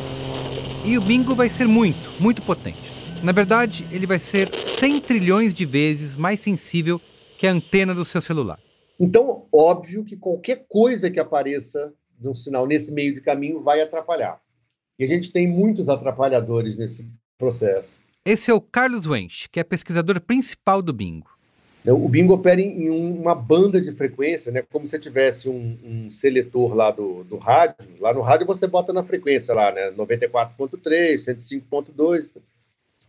E 0.85 0.97
o 0.97 1.01
bingo 1.01 1.33
vai 1.33 1.49
ser 1.49 1.65
muito, 1.65 2.11
muito 2.21 2.41
potente. 2.41 2.91
Na 3.23 3.31
verdade, 3.31 3.87
ele 3.89 4.05
vai 4.05 4.19
ser 4.19 4.53
100 4.53 4.99
trilhões 4.99 5.53
de 5.53 5.65
vezes 5.65 6.17
mais 6.17 6.41
sensível 6.41 6.99
que 7.37 7.47
a 7.47 7.51
antena 7.51 7.95
do 7.95 8.03
seu 8.03 8.21
celular. 8.21 8.59
Então, 8.99 9.47
óbvio 9.49 10.03
que 10.03 10.17
qualquer 10.17 10.65
coisa 10.67 11.09
que 11.09 11.21
apareça 11.21 11.93
de 12.19 12.27
um 12.27 12.35
sinal 12.35 12.67
nesse 12.67 12.93
meio 12.93 13.13
de 13.13 13.21
caminho 13.21 13.61
vai 13.61 13.79
atrapalhar. 13.79 14.41
E 14.99 15.05
a 15.05 15.07
gente 15.07 15.31
tem 15.31 15.47
muitos 15.47 15.87
atrapalhadores 15.87 16.77
nesse 16.77 17.15
processo. 17.37 17.97
Esse 18.25 18.51
é 18.51 18.53
o 18.53 18.59
Carlos 18.59 19.05
Wench, 19.05 19.47
que 19.49 19.61
é 19.61 19.63
pesquisador 19.63 20.19
principal 20.19 20.81
do 20.81 20.91
Bingo. 20.91 21.29
O 21.85 22.07
Bingo 22.07 22.33
opera 22.33 22.61
em 22.61 22.89
uma 22.89 23.35
banda 23.35 23.81
de 23.81 23.91
frequência, 23.91 24.53
né? 24.53 24.63
como 24.71 24.87
se 24.87 24.97
tivesse 24.97 25.49
um, 25.49 25.77
um, 25.83 26.09
seletor 26.09 26.73
lá 26.73 26.89
do, 26.91 27.25
do 27.25 27.37
rádio. 27.37 27.89
Lá 27.99 28.13
no 28.13 28.21
rádio 28.21 28.47
você 28.47 28.67
bota 28.67 28.93
na 28.93 29.03
frequência 29.03 29.53
lá, 29.53 29.69
né? 29.69 29.91
94.3, 29.91 31.15
105.2. 31.15 32.31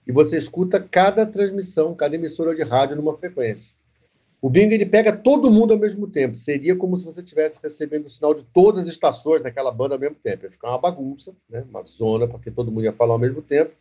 E 0.06 0.12
você 0.12 0.36
escuta 0.36 0.80
cada 0.80 1.24
transmissão, 1.24 1.94
cada 1.94 2.16
emissora 2.16 2.52
de 2.52 2.64
rádio 2.64 2.96
numa 2.96 3.16
frequência. 3.16 3.74
O 4.44 4.50
Bing 4.50 4.74
ele 4.74 4.84
pega 4.84 5.10
todo 5.10 5.50
mundo 5.50 5.72
ao 5.72 5.78
mesmo 5.78 6.06
tempo. 6.06 6.36
Seria 6.36 6.76
como 6.76 6.96
se 6.96 7.04
você 7.06 7.20
estivesse 7.20 7.60
recebendo 7.62 8.06
o 8.06 8.10
sinal 8.10 8.34
de 8.34 8.44
todas 8.44 8.80
as 8.80 8.88
estações 8.88 9.40
daquela 9.40 9.72
banda 9.72 9.94
ao 9.94 10.00
mesmo 10.00 10.16
tempo. 10.22 10.44
Ia 10.44 10.50
ficar 10.50 10.68
uma 10.68 10.78
bagunça, 10.78 11.32
né? 11.48 11.64
uma 11.70 11.82
zona, 11.82 12.28
porque 12.28 12.50
todo 12.50 12.70
mundo 12.70 12.84
ia 12.84 12.92
falar 12.92 13.14
ao 13.14 13.18
mesmo 13.18 13.40
tempo. 13.40 13.72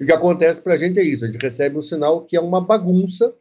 E 0.00 0.02
o 0.02 0.06
que 0.06 0.12
acontece 0.12 0.60
para 0.60 0.72
a 0.72 0.76
gente 0.76 0.98
é 0.98 1.04
isso: 1.04 1.24
a 1.24 1.28
gente 1.30 1.40
recebe 1.40 1.78
um 1.78 1.82
sinal 1.82 2.22
que 2.22 2.36
é 2.36 2.40
uma 2.40 2.60
bagunça, 2.60 3.32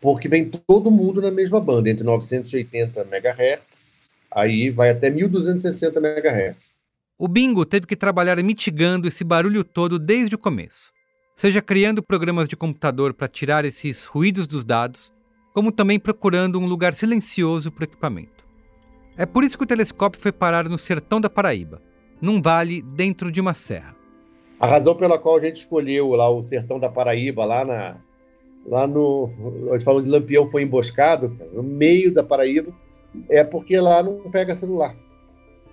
porque 0.00 0.28
vem 0.28 0.48
todo 0.48 0.90
mundo 0.90 1.20
na 1.20 1.30
mesma 1.30 1.60
banda, 1.60 1.90
entre 1.90 2.04
980 2.04 3.00
MHz, 3.02 4.10
aí 4.30 4.70
vai 4.70 4.90
até 4.90 5.10
1260 5.10 5.98
MHz. 5.98 6.72
O 7.18 7.28
Bingo 7.28 7.66
teve 7.66 7.86
que 7.86 7.96
trabalhar 7.96 8.42
mitigando 8.42 9.06
esse 9.06 9.22
barulho 9.22 9.62
todo 9.62 9.98
desde 9.98 10.34
o 10.34 10.38
começo, 10.38 10.90
seja 11.36 11.60
criando 11.60 12.02
programas 12.02 12.48
de 12.48 12.56
computador 12.56 13.12
para 13.12 13.28
tirar 13.28 13.64
esses 13.64 14.06
ruídos 14.06 14.46
dos 14.46 14.64
dados 14.64 15.12
como 15.52 15.72
também 15.72 15.98
procurando 15.98 16.58
um 16.58 16.66
lugar 16.66 16.94
silencioso 16.94 17.70
para 17.70 17.82
o 17.82 17.84
equipamento. 17.84 18.44
É 19.16 19.26
por 19.26 19.44
isso 19.44 19.58
que 19.58 19.64
o 19.64 19.66
telescópio 19.66 20.20
foi 20.20 20.32
parar 20.32 20.68
no 20.68 20.78
sertão 20.78 21.20
da 21.20 21.28
Paraíba, 21.28 21.82
num 22.20 22.40
vale 22.40 22.80
dentro 22.82 23.30
de 23.30 23.40
uma 23.40 23.54
serra. 23.54 23.94
A 24.58 24.66
razão 24.66 24.94
pela 24.94 25.18
qual 25.18 25.36
a 25.36 25.40
gente 25.40 25.56
escolheu 25.56 26.10
lá 26.10 26.28
o 26.28 26.42
sertão 26.42 26.78
da 26.78 26.88
Paraíba, 26.88 27.44
lá 27.44 27.64
na 27.64 27.96
lá 28.66 28.86
no 28.86 29.30
nós 29.66 29.82
falamos 29.82 30.04
de 30.04 30.10
Lampião 30.10 30.46
foi 30.46 30.62
emboscado, 30.62 31.36
no 31.52 31.62
meio 31.62 32.12
da 32.12 32.22
Paraíba, 32.22 32.72
é 33.28 33.42
porque 33.42 33.78
lá 33.80 34.02
não 34.02 34.30
pega 34.30 34.54
celular. 34.54 34.94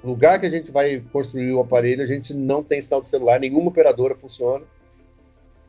O 0.04 0.08
lugar 0.10 0.40
que 0.40 0.46
a 0.46 0.50
gente 0.50 0.72
vai 0.72 1.04
construir 1.12 1.52
o 1.52 1.60
aparelho, 1.60 2.04
a 2.04 2.06
gente 2.06 2.34
não 2.34 2.64
tem 2.64 2.80
sinal 2.80 3.02
de 3.02 3.08
celular, 3.08 3.40
nenhuma 3.40 3.70
operadora 3.70 4.16
funciona. 4.16 4.64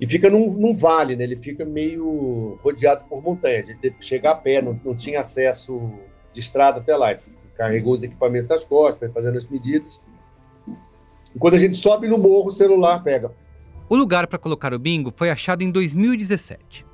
E 0.00 0.06
fica 0.06 0.30
num, 0.30 0.52
num, 0.56 0.72
vale, 0.72 1.16
né? 1.16 1.24
Ele 1.24 1.36
fica 1.36 1.64
meio 1.64 2.58
rodeado 2.62 3.04
por 3.08 3.20
montanhas. 3.20 3.64
A 3.64 3.72
gente 3.72 3.80
teve 3.80 3.96
que 3.96 4.04
chegar 4.04 4.32
a 4.32 4.34
pé, 4.36 4.62
não, 4.62 4.78
não 4.84 4.94
tinha 4.94 5.18
acesso 5.18 5.92
de 6.32 6.38
estrada 6.38 6.78
até 6.78 6.96
lá. 6.96 7.18
Carregou 7.56 7.94
os 7.94 8.02
equipamentos 8.04 8.48
das 8.48 8.64
costas, 8.64 8.98
foi 8.98 9.08
fazendo 9.08 9.36
as 9.36 9.48
medidas. 9.48 10.00
E 11.34 11.38
quando 11.38 11.54
a 11.54 11.58
gente 11.58 11.74
sobe 11.74 12.06
no 12.06 12.16
morro, 12.16 12.48
o 12.48 12.52
celular 12.52 13.02
pega. 13.02 13.32
O 13.88 13.96
lugar 13.96 14.28
para 14.28 14.38
colocar 14.38 14.72
o 14.72 14.78
bingo 14.78 15.12
foi 15.16 15.30
achado 15.30 15.62
em 15.62 15.70
2017. 15.70 16.86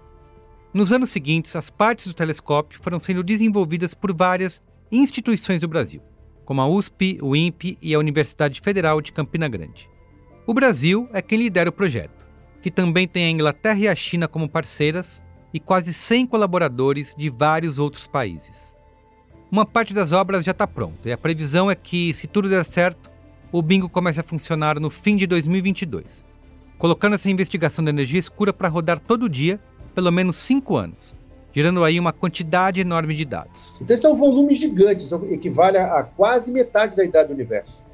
Nos 0.75 0.93
anos 0.93 1.11
seguintes, 1.11 1.55
as 1.55 1.71
partes 1.71 2.09
do 2.09 2.13
telescópio 2.13 2.81
foram 2.83 2.99
sendo 2.99 3.23
desenvolvidas 3.23 3.95
por 3.95 4.13
várias 4.13 4.61
instituições 4.91 5.61
do 5.61 5.69
Brasil, 5.69 6.03
como 6.45 6.61
a 6.61 6.69
USP, 6.69 7.19
o 7.23 7.37
INPE 7.37 7.79
e 7.81 7.95
a 7.95 7.99
Universidade 7.99 8.61
Federal 8.61 9.01
de 9.01 9.13
Campina 9.13 9.49
Grande. 9.49 9.89
O 10.47 10.53
Brasil 10.53 11.09
é 11.13 11.23
quem 11.23 11.39
lidera 11.39 11.71
o 11.71 11.73
projeto 11.73 12.25
que 12.65 12.71
também 12.71 13.07
tem 13.07 13.27
a 13.27 13.31
Inglaterra 13.31 13.79
e 13.79 13.87
a 13.87 13.95
China 13.95 14.27
como 14.27 14.49
parceiras 14.49 15.23
e 15.53 15.61
quase 15.61 15.93
100 15.93 16.27
colaboradores 16.27 17.15
de 17.15 17.29
vários 17.29 17.79
outros 17.79 18.07
países. 18.07 18.75
Uma 19.53 19.67
parte 19.67 19.93
das 19.93 20.13
obras 20.13 20.43
já 20.43 20.53
está 20.53 20.67
pronta 20.67 21.11
e 21.11 21.13
a 21.13 21.19
previsão 21.19 21.71
é 21.71 21.75
que, 21.75 22.15
se 22.15 22.27
tudo 22.27 22.49
der 22.49 22.65
certo, 22.65 23.13
o 23.53 23.61
bingo 23.61 23.87
comece 23.87 24.19
a 24.19 24.23
funcionar 24.23 24.81
no 24.81 24.89
fim 24.89 25.15
de 25.15 25.27
2022, 25.27 26.25
colocando 26.79 27.17
essa 27.17 27.29
investigação 27.29 27.85
da 27.85 27.91
energia 27.91 28.19
escura 28.19 28.51
para 28.51 28.69
rodar 28.69 28.99
todo 28.99 29.29
dia, 29.29 29.61
pelo 29.95 30.11
menos 30.11 30.37
cinco 30.37 30.77
anos, 30.77 31.15
gerando 31.53 31.85
aí 31.85 32.01
uma 32.01 32.13
quantidade 32.13 32.81
enorme 32.81 33.15
de 33.15 33.25
dados. 33.25 33.79
Então, 33.81 33.95
esse 33.95 34.05
é 34.05 34.09
um 34.09 34.15
volume 34.15 34.55
gigante, 34.55 35.09
equivale 35.31 35.79
a 35.79 36.03
quase 36.03 36.51
metade 36.53 36.97
da 36.97 37.05
idade 37.05 37.29
do 37.29 37.35
universo. 37.35 37.85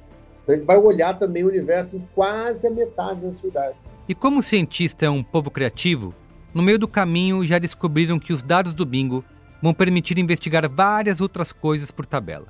Então, 0.42 0.54
a 0.54 0.58
gente 0.58 0.66
vai 0.66 0.78
olhar 0.78 1.18
também 1.18 1.44
o 1.44 1.48
universo 1.48 1.96
em 1.96 2.08
quase 2.14 2.66
a 2.66 2.70
metade 2.70 3.22
da 3.22 3.32
sua 3.32 3.48
idade. 3.48 3.76
E 4.08 4.14
como 4.14 4.40
o 4.40 4.42
cientista 4.42 5.06
é 5.06 5.10
um 5.10 5.22
povo 5.22 5.50
criativo, 5.50 6.14
no 6.52 6.62
meio 6.62 6.78
do 6.78 6.88
caminho 6.88 7.46
já 7.46 7.58
descobriram 7.58 8.18
que 8.18 8.32
os 8.32 8.42
dados 8.42 8.74
do 8.74 8.84
bingo 8.84 9.24
vão 9.62 9.74
permitir 9.74 10.18
investigar 10.18 10.68
várias 10.68 11.20
outras 11.20 11.52
coisas 11.52 11.90
por 11.90 12.06
tabela, 12.06 12.46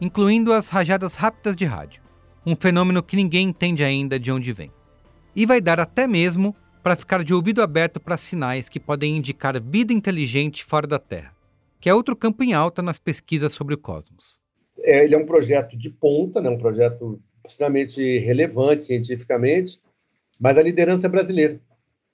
incluindo 0.00 0.52
as 0.52 0.68
rajadas 0.68 1.14
rápidas 1.14 1.56
de 1.56 1.64
rádio, 1.64 2.00
um 2.46 2.54
fenômeno 2.54 3.02
que 3.02 3.16
ninguém 3.16 3.48
entende 3.48 3.82
ainda 3.82 4.18
de 4.18 4.30
onde 4.30 4.52
vem. 4.52 4.70
E 5.34 5.44
vai 5.44 5.60
dar 5.60 5.80
até 5.80 6.06
mesmo 6.06 6.54
para 6.84 6.96
ficar 6.96 7.24
de 7.24 7.32
ouvido 7.32 7.62
aberto 7.62 7.98
para 7.98 8.18
sinais 8.18 8.68
que 8.68 8.78
podem 8.78 9.16
indicar 9.16 9.58
vida 9.58 9.90
inteligente 9.90 10.62
fora 10.62 10.86
da 10.86 10.98
Terra, 10.98 11.34
que 11.80 11.88
é 11.88 11.94
outro 11.94 12.14
campo 12.14 12.44
em 12.44 12.52
alta 12.52 12.82
nas 12.82 12.98
pesquisas 12.98 13.54
sobre 13.54 13.74
o 13.74 13.78
cosmos. 13.78 14.38
É, 14.80 15.02
ele 15.02 15.14
é 15.14 15.18
um 15.18 15.24
projeto 15.24 15.78
de 15.78 15.88
ponta, 15.88 16.42
né, 16.42 16.50
um 16.50 16.58
projeto 16.58 17.18
extremamente 17.42 18.18
relevante 18.18 18.84
cientificamente, 18.84 19.80
mas 20.38 20.58
a 20.58 20.62
liderança 20.62 21.06
é 21.06 21.08
brasileira. 21.08 21.58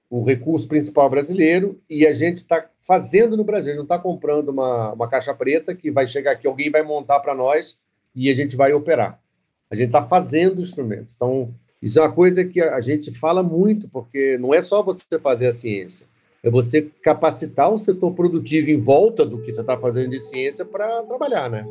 O 0.09 0.23
recurso 0.23 0.69
principal 0.69 1.09
é 1.09 1.11
brasileiro 1.11 1.83
e 1.91 2.07
a 2.07 2.13
gente 2.13 2.39
está 2.39 2.71
fazendo 2.79 3.37
no 3.37 3.43
Brasil. 3.43 3.71
A 3.71 3.73
gente 3.73 3.79
não 3.79 3.85
está 3.85 3.99
comprando 3.99 4.51
uma, 4.51 4.93
uma 4.93 5.09
caixa 5.09 5.35
preta 5.35 5.75
que 5.75 5.91
vai 5.91 6.07
chegar 6.07 6.33
aqui, 6.33 6.47
alguém 6.47 6.71
vai 6.71 6.85
montar 6.85 7.19
para 7.19 7.35
nós 7.35 7.77
e 8.15 8.31
a 8.31 8.37
gente 8.37 8.57
vai 8.57 8.73
operar. 8.73 9.21
A 9.69 9.75
gente 9.75 9.89
está 9.89 10.05
fazendo 10.05 10.59
o 10.59 10.61
instrumento. 10.61 11.13
Então, 11.17 11.53
isso 11.83 11.99
é 11.99 12.03
uma 12.03 12.13
coisa 12.13 12.45
que 12.45 12.61
a 12.61 12.81
gente 12.81 13.11
fala 13.11 13.43
muito, 13.43 13.89
porque 13.89 14.37
não 14.39 14.53
é 14.53 14.61
só 14.61 14.83
você 14.83 15.19
fazer 15.19 15.47
a 15.47 15.53
ciência, 15.53 16.07
é 16.43 16.51
você 16.51 16.91
capacitar 17.03 17.73
o 17.73 17.79
setor 17.79 18.13
produtivo 18.13 18.71
em 18.71 18.77
volta 18.77 19.25
do 19.25 19.39
que 19.39 19.51
você 19.51 19.63
está 19.63 19.79
fazendo 19.79 20.11
de 20.11 20.21
ciência 20.21 20.65
para 20.65 21.03
trabalhar, 21.05 21.49
né? 21.49 21.65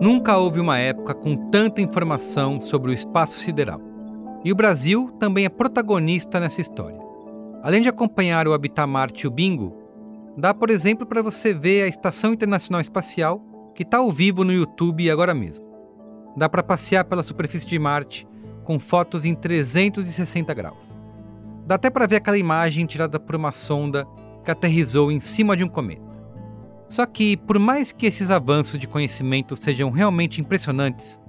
Nunca 0.00 0.38
houve 0.38 0.60
uma 0.60 0.78
época 0.78 1.14
com 1.14 1.50
tanta 1.50 1.80
informação 1.80 2.60
sobre 2.60 2.90
o 2.90 2.94
espaço 2.94 3.40
sideral. 3.40 3.80
E 4.44 4.52
o 4.52 4.54
Brasil 4.54 5.10
também 5.18 5.44
é 5.44 5.48
protagonista 5.48 6.38
nessa 6.38 6.60
história. 6.60 7.05
Além 7.62 7.82
de 7.82 7.88
acompanhar 7.88 8.46
o 8.46 8.52
Habitat 8.52 8.86
Marte 8.86 9.24
e 9.24 9.26
o 9.26 9.30
Bingo, 9.30 9.76
dá, 10.36 10.54
por 10.54 10.70
exemplo, 10.70 11.06
para 11.06 11.22
você 11.22 11.52
ver 11.52 11.82
a 11.82 11.88
Estação 11.88 12.32
Internacional 12.32 12.80
Espacial, 12.80 13.42
que 13.74 13.82
está 13.82 13.98
ao 13.98 14.10
vivo 14.12 14.44
no 14.44 14.52
YouTube 14.52 15.10
agora 15.10 15.34
mesmo. 15.34 15.66
Dá 16.36 16.48
para 16.48 16.62
passear 16.62 17.04
pela 17.04 17.22
superfície 17.22 17.66
de 17.66 17.78
Marte 17.78 18.26
com 18.64 18.78
fotos 18.78 19.24
em 19.24 19.34
360 19.34 20.52
graus. 20.54 20.94
Dá 21.66 21.76
até 21.76 21.88
para 21.88 22.06
ver 22.06 22.16
aquela 22.16 22.38
imagem 22.38 22.86
tirada 22.86 23.18
por 23.18 23.34
uma 23.34 23.52
sonda 23.52 24.06
que 24.44 24.50
aterrizou 24.50 25.10
em 25.10 25.18
cima 25.18 25.56
de 25.56 25.64
um 25.64 25.68
cometa. 25.68 26.06
Só 26.88 27.04
que, 27.04 27.36
por 27.36 27.58
mais 27.58 27.90
que 27.90 28.06
esses 28.06 28.30
avanços 28.30 28.78
de 28.78 28.86
conhecimento 28.86 29.56
sejam 29.56 29.90
realmente 29.90 30.40
impressionantes, 30.40 31.20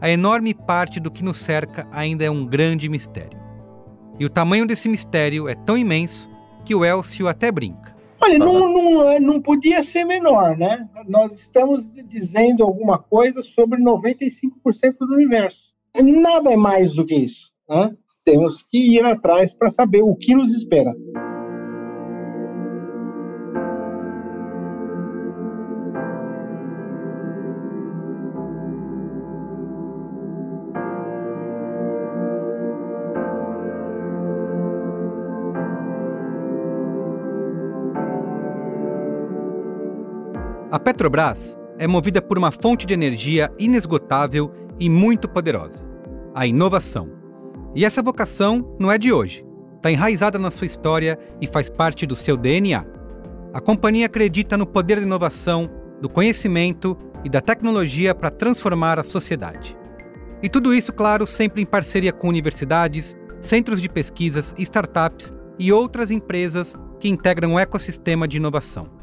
a 0.00 0.08
enorme 0.08 0.54
parte 0.54 1.00
do 1.00 1.10
que 1.10 1.24
nos 1.24 1.38
cerca 1.38 1.88
ainda 1.90 2.24
é 2.24 2.30
um 2.30 2.46
grande 2.46 2.88
mistério. 2.88 3.39
E 4.20 4.24
o 4.26 4.28
tamanho 4.28 4.66
desse 4.66 4.86
mistério 4.86 5.48
é 5.48 5.54
tão 5.54 5.78
imenso 5.78 6.28
que 6.66 6.74
o 6.74 6.84
Elcio 6.84 7.26
até 7.26 7.50
brinca. 7.50 7.96
Olha, 8.22 8.38
não, 8.38 8.68
não, 8.68 9.18
não 9.18 9.40
podia 9.40 9.82
ser 9.82 10.04
menor, 10.04 10.58
né? 10.58 10.86
Nós 11.08 11.32
estamos 11.32 11.90
dizendo 11.90 12.62
alguma 12.62 12.98
coisa 12.98 13.40
sobre 13.40 13.80
95% 13.82 14.98
do 15.00 15.14
universo. 15.14 15.72
Nada 15.96 16.52
é 16.52 16.56
mais 16.56 16.92
do 16.92 17.06
que 17.06 17.14
isso. 17.14 17.50
Né? 17.66 17.96
Temos 18.22 18.62
que 18.62 18.94
ir 18.94 19.04
atrás 19.06 19.54
para 19.54 19.70
saber 19.70 20.02
o 20.02 20.14
que 20.14 20.34
nos 20.34 20.54
espera. 20.54 20.94
A 40.72 40.78
Petrobras 40.78 41.58
é 41.80 41.88
movida 41.88 42.22
por 42.22 42.38
uma 42.38 42.52
fonte 42.52 42.86
de 42.86 42.94
energia 42.94 43.52
inesgotável 43.58 44.52
e 44.78 44.88
muito 44.88 45.28
poderosa: 45.28 45.84
a 46.32 46.46
inovação. 46.46 47.10
E 47.74 47.84
essa 47.84 48.00
vocação 48.00 48.76
não 48.78 48.90
é 48.90 48.96
de 48.96 49.12
hoje. 49.12 49.44
Está 49.74 49.90
enraizada 49.90 50.38
na 50.38 50.48
sua 50.48 50.68
história 50.68 51.18
e 51.40 51.46
faz 51.48 51.68
parte 51.68 52.06
do 52.06 52.14
seu 52.14 52.36
DNA. 52.36 52.86
A 53.52 53.60
companhia 53.60 54.06
acredita 54.06 54.56
no 54.56 54.64
poder 54.64 54.98
da 54.98 55.02
inovação, 55.02 55.68
do 56.00 56.08
conhecimento 56.08 56.96
e 57.24 57.28
da 57.28 57.40
tecnologia 57.40 58.14
para 58.14 58.30
transformar 58.30 58.96
a 58.96 59.04
sociedade. 59.04 59.76
E 60.40 60.48
tudo 60.48 60.72
isso, 60.72 60.92
claro, 60.92 61.26
sempre 61.26 61.60
em 61.60 61.66
parceria 61.66 62.12
com 62.12 62.28
universidades, 62.28 63.16
centros 63.40 63.82
de 63.82 63.88
pesquisas, 63.88 64.54
startups 64.56 65.32
e 65.58 65.72
outras 65.72 66.12
empresas 66.12 66.76
que 67.00 67.08
integram 67.08 67.54
o 67.54 67.58
ecossistema 67.58 68.28
de 68.28 68.36
inovação. 68.36 68.99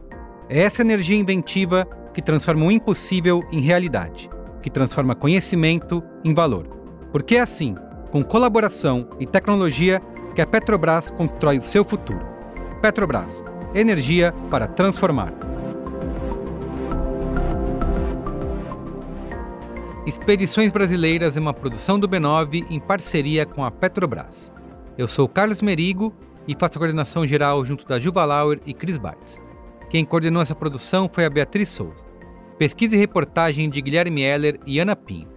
É 0.50 0.62
essa 0.62 0.82
energia 0.82 1.18
inventiva 1.18 1.86
que 2.14 2.22
transforma 2.22 2.66
o 2.66 2.72
impossível 2.72 3.44
em 3.52 3.60
realidade, 3.60 4.30
que 4.62 4.70
transforma 4.70 5.14
conhecimento 5.14 6.02
em 6.24 6.34
valor. 6.34 6.68
Porque 7.12 7.36
é 7.36 7.42
assim, 7.42 7.76
com 8.12 8.24
colaboração 8.24 9.10
e 9.20 9.26
tecnologia, 9.26 10.02
que 10.34 10.42
a 10.42 10.48
Petrobras 10.48 11.10
constrói 11.10 11.58
o 11.58 11.62
seu 11.64 11.84
futuro. 11.84 12.26
Petrobras, 12.82 13.44
energia 13.76 14.34
para 14.50 14.68
transformar. 14.68 15.34
Expedições 20.06 20.72
Brasileiras 20.72 21.36
é 21.36 21.40
uma 21.42 21.54
produção 21.54 22.00
do 22.00 22.08
B9 22.08 22.68
em 22.70 22.80
parceria 22.80 23.46
com 23.46 23.66
a 23.66 23.72
Petrobras. 23.72 24.50
Eu 24.98 25.10
sou 25.10 25.28
Carlos 25.28 25.62
Merigo 25.62 26.14
e 26.48 26.56
faço 26.58 26.78
a 26.78 26.80
coordenação 26.80 27.28
geral 27.28 27.66
junto 27.66 27.86
da 27.86 28.00
Juva 28.00 28.24
Lauer 28.24 28.62
e 28.66 28.74
Cris 28.74 28.98
Bartz. 28.98 29.47
Quem 29.90 30.04
coordenou 30.04 30.42
essa 30.42 30.54
produção 30.54 31.10
foi 31.12 31.24
a 31.24 31.30
Beatriz 31.30 31.70
Souza. 31.70 32.06
Pesquisa 32.58 32.96
e 32.96 33.00
reportagem 33.00 33.70
de 33.70 33.82
Guilherme 33.82 34.22
Heller 34.22 34.60
e 34.66 34.80
Ana 34.80 34.96
Pinho. 34.96 35.30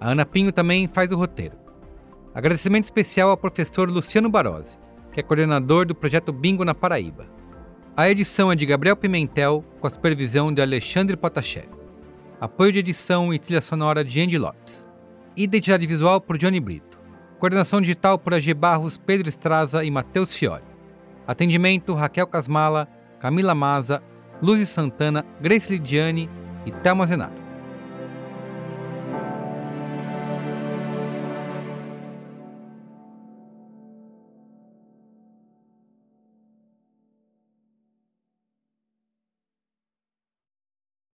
A 0.00 0.10
Ana 0.10 0.24
Pinho 0.24 0.50
também 0.50 0.88
faz 0.88 1.12
o 1.12 1.16
roteiro. 1.16 1.56
Agradecimento 2.34 2.84
especial 2.84 3.30
ao 3.30 3.36
professor 3.36 3.90
Luciano 3.90 4.30
Barose, 4.30 4.78
que 5.12 5.20
é 5.20 5.22
coordenador 5.22 5.84
do 5.84 5.94
projeto 5.94 6.32
Bingo 6.32 6.64
na 6.64 6.74
Paraíba. 6.74 7.26
A 7.96 8.08
edição 8.08 8.50
é 8.50 8.54
de 8.54 8.64
Gabriel 8.64 8.96
Pimentel, 8.96 9.64
com 9.80 9.88
a 9.88 9.90
supervisão 9.90 10.54
de 10.54 10.62
Alexandre 10.62 11.16
Potashev. 11.16 11.68
Apoio 12.40 12.72
de 12.72 12.78
edição 12.78 13.34
e 13.34 13.38
trilha 13.38 13.60
sonora 13.60 14.04
de 14.04 14.20
Andy 14.20 14.38
Lopes. 14.38 14.86
Identidade 15.36 15.86
visual 15.86 16.20
por 16.20 16.38
Johnny 16.38 16.60
Brito. 16.60 16.98
Coordenação 17.38 17.80
digital 17.80 18.18
por 18.18 18.32
AG 18.32 18.54
Barros, 18.54 18.96
Pedro 18.96 19.28
Estraza 19.28 19.84
e 19.84 19.90
Matheus 19.90 20.32
Fiore. 20.32 20.62
Atendimento 21.26 21.92
Raquel 21.92 22.26
Casmala, 22.26 22.88
Camila 23.18 23.54
Maza, 23.54 24.02
Luzi 24.40 24.66
Santana, 24.66 25.24
Grace 25.40 25.70
Lidiane 25.70 26.28
e 26.64 26.70
Thelma 26.70 27.06
Zenato. 27.06 27.47